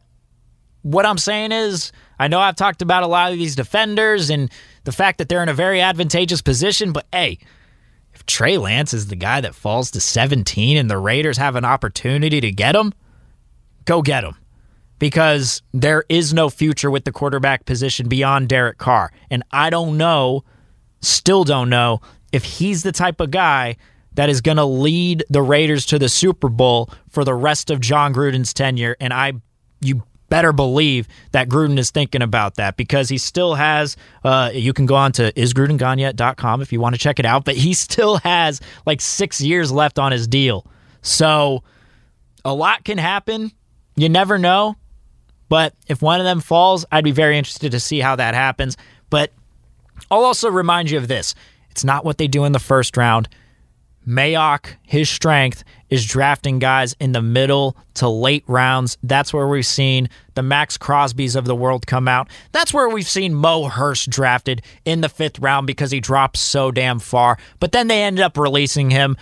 what 0.82 1.06
I'm 1.06 1.18
saying 1.18 1.52
is, 1.52 1.92
I 2.18 2.28
know 2.28 2.40
I've 2.40 2.56
talked 2.56 2.82
about 2.82 3.02
a 3.02 3.06
lot 3.06 3.32
of 3.32 3.38
these 3.38 3.56
defenders 3.56 4.30
and 4.30 4.50
the 4.84 4.92
fact 4.92 5.18
that 5.18 5.28
they're 5.28 5.42
in 5.42 5.48
a 5.48 5.54
very 5.54 5.80
advantageous 5.80 6.42
position, 6.42 6.92
but 6.92 7.06
hey, 7.12 7.38
Trey 8.30 8.58
Lance 8.58 8.94
is 8.94 9.08
the 9.08 9.16
guy 9.16 9.40
that 9.40 9.54
falls 9.54 9.90
to 9.90 10.00
17 10.00 10.76
and 10.76 10.88
the 10.88 10.98
Raiders 10.98 11.36
have 11.36 11.56
an 11.56 11.64
opportunity 11.64 12.40
to 12.40 12.52
get 12.52 12.76
him, 12.76 12.94
go 13.84 14.02
get 14.02 14.24
him. 14.24 14.36
Because 15.00 15.62
there 15.72 16.04
is 16.08 16.32
no 16.32 16.50
future 16.50 16.90
with 16.90 17.04
the 17.04 17.12
quarterback 17.12 17.64
position 17.64 18.06
beyond 18.06 18.48
Derek 18.48 18.78
Carr. 18.78 19.12
And 19.30 19.42
I 19.50 19.70
don't 19.70 19.96
know, 19.96 20.44
still 21.00 21.42
don't 21.42 21.70
know, 21.70 22.02
if 22.32 22.44
he's 22.44 22.82
the 22.82 22.92
type 22.92 23.18
of 23.20 23.30
guy 23.30 23.76
that 24.14 24.28
is 24.28 24.40
going 24.40 24.58
to 24.58 24.64
lead 24.64 25.24
the 25.28 25.42
Raiders 25.42 25.86
to 25.86 25.98
the 25.98 26.08
Super 26.08 26.48
Bowl 26.48 26.90
for 27.08 27.24
the 27.24 27.34
rest 27.34 27.70
of 27.70 27.80
Jon 27.80 28.14
Gruden's 28.14 28.52
tenure. 28.52 28.96
And 29.00 29.12
I, 29.12 29.32
you 29.80 30.02
better 30.30 30.52
believe 30.52 31.06
that 31.32 31.48
Gruden 31.48 31.78
is 31.78 31.90
thinking 31.90 32.22
about 32.22 32.54
that 32.54 32.78
because 32.78 33.10
he 33.10 33.18
still 33.18 33.54
has, 33.54 33.98
uh, 34.24 34.50
you 34.54 34.72
can 34.72 34.86
go 34.86 34.94
on 34.94 35.12
to 35.12 35.30
isgrudengonyet.com 35.32 36.62
if 36.62 36.72
you 36.72 36.80
want 36.80 36.94
to 36.94 36.98
check 36.98 37.18
it 37.18 37.26
out, 37.26 37.44
but 37.44 37.56
he 37.56 37.74
still 37.74 38.16
has 38.18 38.62
like 38.86 39.02
six 39.02 39.42
years 39.42 39.70
left 39.70 39.98
on 39.98 40.12
his 40.12 40.26
deal. 40.26 40.64
So 41.02 41.62
a 42.44 42.54
lot 42.54 42.84
can 42.84 42.96
happen. 42.96 43.52
You 43.96 44.08
never 44.08 44.38
know. 44.38 44.76
But 45.50 45.74
if 45.88 46.00
one 46.00 46.20
of 46.20 46.24
them 46.24 46.40
falls, 46.40 46.86
I'd 46.90 47.04
be 47.04 47.10
very 47.10 47.36
interested 47.36 47.72
to 47.72 47.80
see 47.80 47.98
how 47.98 48.16
that 48.16 48.34
happens. 48.34 48.76
But 49.10 49.32
I'll 50.10 50.24
also 50.24 50.48
remind 50.48 50.90
you 50.90 50.96
of 50.96 51.08
this 51.08 51.34
it's 51.70 51.84
not 51.84 52.04
what 52.04 52.18
they 52.18 52.28
do 52.28 52.44
in 52.44 52.52
the 52.52 52.58
first 52.58 52.96
round. 52.96 53.28
Mayock, 54.06 54.76
his 54.86 55.10
strength 55.10 55.64
is 55.90 56.06
drafting 56.06 56.58
guys 56.58 56.94
in 57.00 57.12
the 57.12 57.20
middle 57.20 57.76
to 57.94 58.08
late 58.08 58.44
rounds. 58.46 58.96
That's 59.02 59.32
where 59.32 59.48
we've 59.48 59.66
seen 59.66 60.08
the 60.34 60.42
Maxx 60.42 60.78
Crosbys 60.78 61.36
of 61.36 61.44
the 61.44 61.56
world 61.56 61.86
come 61.86 62.08
out. 62.08 62.30
That's 62.52 62.72
where 62.72 62.88
we've 62.88 63.08
seen 63.08 63.34
Mo 63.34 63.68
Hurst 63.68 64.08
drafted 64.08 64.62
in 64.84 65.00
the 65.00 65.08
fifth 65.08 65.40
round 65.40 65.66
because 65.66 65.90
he 65.90 66.00
dropped 66.00 66.36
so 66.36 66.70
damn 66.70 67.00
far. 67.00 67.36
But 67.58 67.72
then 67.72 67.88
they 67.88 68.02
ended 68.02 68.24
up 68.24 68.38
releasing 68.38 68.90
him. 68.90 69.16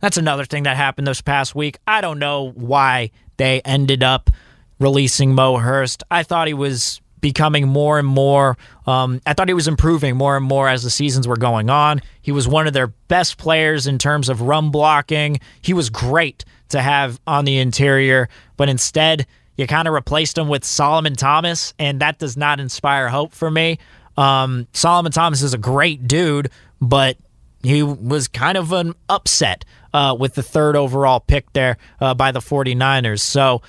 That's 0.00 0.16
another 0.16 0.44
thing 0.44 0.64
that 0.64 0.76
happened 0.76 1.06
this 1.06 1.20
past 1.20 1.54
week. 1.54 1.78
I 1.86 2.00
don't 2.00 2.18
know 2.18 2.50
why 2.50 3.10
they 3.36 3.60
ended 3.62 4.02
up 4.02 4.30
releasing 4.78 5.34
Mo 5.34 5.58
Hurst. 5.58 6.02
I 6.10 6.22
thought 6.22 6.48
he 6.48 6.54
was 6.54 7.00
becoming 7.20 7.68
more 7.68 7.98
and 7.98 8.08
more. 8.08 8.56
Um, 8.86 9.20
I 9.26 9.34
thought 9.34 9.48
he 9.48 9.54
was 9.54 9.68
improving 9.68 10.16
more 10.16 10.36
and 10.36 10.44
more 10.44 10.68
as 10.68 10.82
the 10.82 10.90
seasons 10.90 11.28
were 11.28 11.36
going 11.36 11.70
on. 11.70 12.00
He 12.22 12.32
was 12.32 12.48
one 12.48 12.66
of 12.66 12.72
their 12.72 12.88
best 12.88 13.38
players 13.38 13.86
in 13.86 13.98
terms 13.98 14.28
of 14.28 14.42
run 14.42 14.70
blocking. 14.70 15.40
He 15.60 15.72
was 15.74 15.90
great 15.90 16.44
to 16.70 16.80
have 16.80 17.20
on 17.26 17.44
the 17.44 17.58
interior, 17.58 18.28
but 18.56 18.68
instead, 18.68 19.26
you 19.56 19.66
kind 19.66 19.86
of 19.86 19.94
replaced 19.94 20.38
him 20.38 20.48
with 20.48 20.64
Solomon 20.64 21.14
Thomas, 21.14 21.74
and 21.78 22.00
that 22.00 22.18
does 22.18 22.36
not 22.36 22.60
inspire 22.60 23.08
hope 23.08 23.34
for 23.34 23.50
me. 23.50 23.78
Um, 24.16 24.66
Solomon 24.72 25.12
Thomas 25.12 25.42
is 25.42 25.54
a 25.54 25.58
great 25.58 26.08
dude, 26.08 26.50
but 26.80 27.16
he 27.62 27.82
was 27.82 28.28
kind 28.28 28.56
of 28.56 28.72
an 28.72 28.94
upset 29.08 29.64
uh, 29.92 30.16
with 30.18 30.34
the 30.34 30.42
third 30.42 30.76
overall 30.76 31.20
pick 31.20 31.52
there 31.52 31.76
uh, 32.00 32.14
by 32.14 32.32
the 32.32 32.40
49ers. 32.40 33.20
So, 33.20 33.62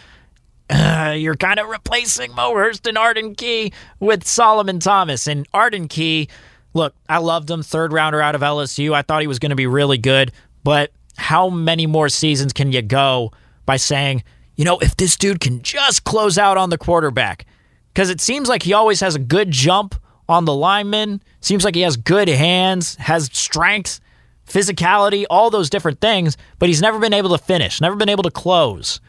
uh, 0.72 1.14
you're 1.18 1.36
kind 1.36 1.60
of 1.60 1.68
replacing 1.68 2.34
Mo 2.34 2.56
Hurst 2.56 2.88
and 2.88 2.98
Arden 2.98 3.36
Key 3.36 3.74
with 4.00 4.26
Solomon 4.26 4.80
Thomas. 4.80 5.28
And 5.28 5.46
Arden 5.54 5.88
Key, 5.88 6.30
look, 6.74 6.96
I 7.10 7.18
loved 7.18 7.50
him, 7.50 7.62
third 7.62 7.92
rounder 7.92 8.22
out 8.22 8.36
of 8.36 8.42
LSU. 8.42 8.94
I 8.94 9.02
thought 9.02 9.22
he 9.22 9.28
was 9.28 9.40
going 9.40 9.50
to 9.50 9.56
be 9.56 9.68
really 9.68 9.98
good, 9.98 10.32
but 10.64 10.92
how 11.18 11.50
many 11.50 11.88
more 11.88 12.10
seasons 12.10 12.54
can 12.54 12.72
you 12.72 12.82
go 12.82 13.32
by 13.66 13.78
saying, 13.78 14.24
you 14.56 14.64
know, 14.64 14.80
if 14.80 14.96
this 14.96 15.18
dude 15.18 15.42
can 15.42 15.62
just 15.62 16.04
close 16.04 16.38
out 16.38 16.58
on 16.58 16.70
the 16.70 16.78
quarterback? 16.78 17.46
Because 17.94 18.10
it 18.10 18.22
seems 18.22 18.48
like 18.48 18.64
he 18.64 18.74
always 18.74 19.02
has 19.02 19.16
a 19.16 19.20
good 19.20 19.52
jump 19.52 19.96
on 20.30 20.46
the 20.46 20.54
lineman, 20.54 21.22
seems 21.42 21.66
like 21.66 21.76
he 21.76 21.82
has 21.82 21.98
good 21.98 22.30
hands, 22.30 22.96
has 22.96 23.26
strength, 23.34 24.00
physicality, 24.48 25.26
all 25.30 25.50
those 25.50 25.70
different 25.70 26.00
things, 26.00 26.38
but 26.60 26.70
he's 26.70 26.82
never 26.82 27.00
been 27.00 27.14
able 27.14 27.30
to 27.30 27.38
finish, 27.38 27.82
never 27.82 27.98
been 27.98 28.10
able 28.10 28.24
to 28.24 28.32
close. 28.32 29.02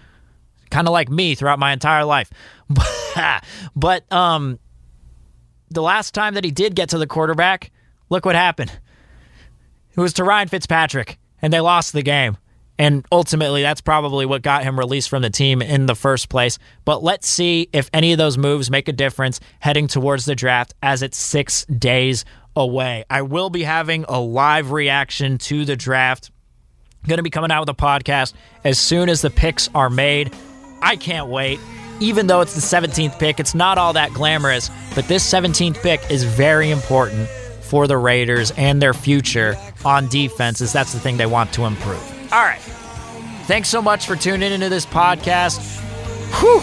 Kind 0.72 0.88
of 0.88 0.92
like 0.92 1.11
me 1.11 1.35
throughout 1.35 1.58
my 1.58 1.72
entire 1.72 2.04
life. 2.04 2.30
but 3.76 4.11
um 4.11 4.58
the 5.70 5.82
last 5.82 6.14
time 6.14 6.35
that 6.35 6.44
he 6.44 6.50
did 6.50 6.74
get 6.74 6.88
to 6.90 6.98
the 6.98 7.06
quarterback, 7.06 7.70
look 8.08 8.24
what 8.24 8.35
happened. 8.35 8.72
It 9.94 10.00
was 10.00 10.14
to 10.14 10.24
Ryan 10.24 10.48
Fitzpatrick, 10.48 11.18
and 11.40 11.52
they 11.52 11.61
lost 11.61 11.92
the 11.92 12.02
game. 12.02 12.38
And 12.78 13.04
ultimately, 13.12 13.61
that's 13.62 13.82
probably 13.82 14.24
what 14.24 14.42
got 14.42 14.64
him 14.64 14.78
released 14.78 15.11
from 15.11 15.22
the 15.22 15.30
team 15.30 15.61
in 15.61 15.87
the 15.87 15.94
first 15.94 16.28
place. 16.28 16.58
But 16.85 17.02
let's 17.02 17.28
see 17.28 17.68
if 17.72 17.90
any 17.92 18.12
of 18.12 18.18
those 18.18 18.38
moves 18.38 18.70
make 18.70 18.88
a 18.88 18.92
difference 18.92 19.40
heading 19.61 19.88
towards 19.88 20.24
the 20.24 20.35
draft 20.35 20.74
as 20.82 21.02
it's 21.02 21.18
six 21.18 21.66
days 21.66 22.24
away. 22.56 23.04
I 23.11 23.22
will 23.22 23.50
be 23.50 23.62
having 23.62 24.04
a 24.08 24.18
live 24.18 24.72
reaction 24.72 25.37
to 25.38 25.64
the 25.64 25.76
draft. 25.76 26.30
Going 27.06 27.18
to 27.18 27.22
be 27.22 27.30
coming 27.30 27.50
out 27.50 27.61
with 27.61 27.68
a 27.68 27.74
podcast 27.74 28.32
as 28.64 28.78
soon 28.78 29.08
as 29.08 29.20
the 29.20 29.30
picks 29.30 29.68
are 29.74 29.90
made. 29.90 30.35
I 30.83 30.97
can't 30.97 31.29
wait. 31.29 31.61
Even 32.01 32.27
though 32.27 32.40
it's 32.40 32.55
the 32.55 32.61
17th 32.61 33.18
pick, 33.18 33.38
it's 33.38 33.55
not 33.55 33.79
all 33.79 33.92
that 33.92 34.12
glamorous, 34.12 34.71
but 34.95 35.07
this 35.07 35.25
17th 35.31 35.81
pick 35.83 36.11
is 36.11 36.25
very 36.25 36.71
important 36.71 37.29
for 37.61 37.87
the 37.87 37.97
Raiders 37.97 38.51
and 38.57 38.83
their 38.83 38.92
future 38.92 39.57
on 39.85 40.09
defenses. 40.09 40.73
That's 40.73 40.92
the 40.92 41.01
thing 41.01 41.16
they 41.16 41.27
want 41.27 41.53
to 41.55 41.64
improve. 41.64 42.33
All 42.33 42.42
right. 42.42 42.61
Thanks 43.47 43.68
so 43.68 43.81
much 43.81 44.07
for 44.07 44.16
tuning 44.16 44.53
into 44.53 44.68
this 44.68 44.85
podcast. 44.85 45.61
Whew. 46.40 46.62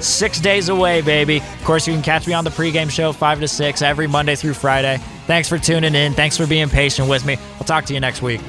Six 0.00 0.40
days 0.40 0.68
away, 0.68 1.00
baby. 1.00 1.38
Of 1.38 1.64
course, 1.64 1.86
you 1.86 1.92
can 1.92 2.02
catch 2.02 2.26
me 2.26 2.32
on 2.32 2.44
the 2.44 2.50
pregame 2.50 2.90
show, 2.90 3.12
5 3.12 3.40
to 3.40 3.48
6, 3.48 3.82
every 3.82 4.06
Monday 4.06 4.36
through 4.36 4.54
Friday. 4.54 4.98
Thanks 5.26 5.48
for 5.48 5.58
tuning 5.58 5.94
in. 5.94 6.14
Thanks 6.14 6.36
for 6.36 6.46
being 6.46 6.68
patient 6.68 7.08
with 7.08 7.26
me. 7.26 7.36
I'll 7.56 7.64
talk 7.64 7.84
to 7.86 7.94
you 7.94 8.00
next 8.00 8.22
week. 8.22 8.40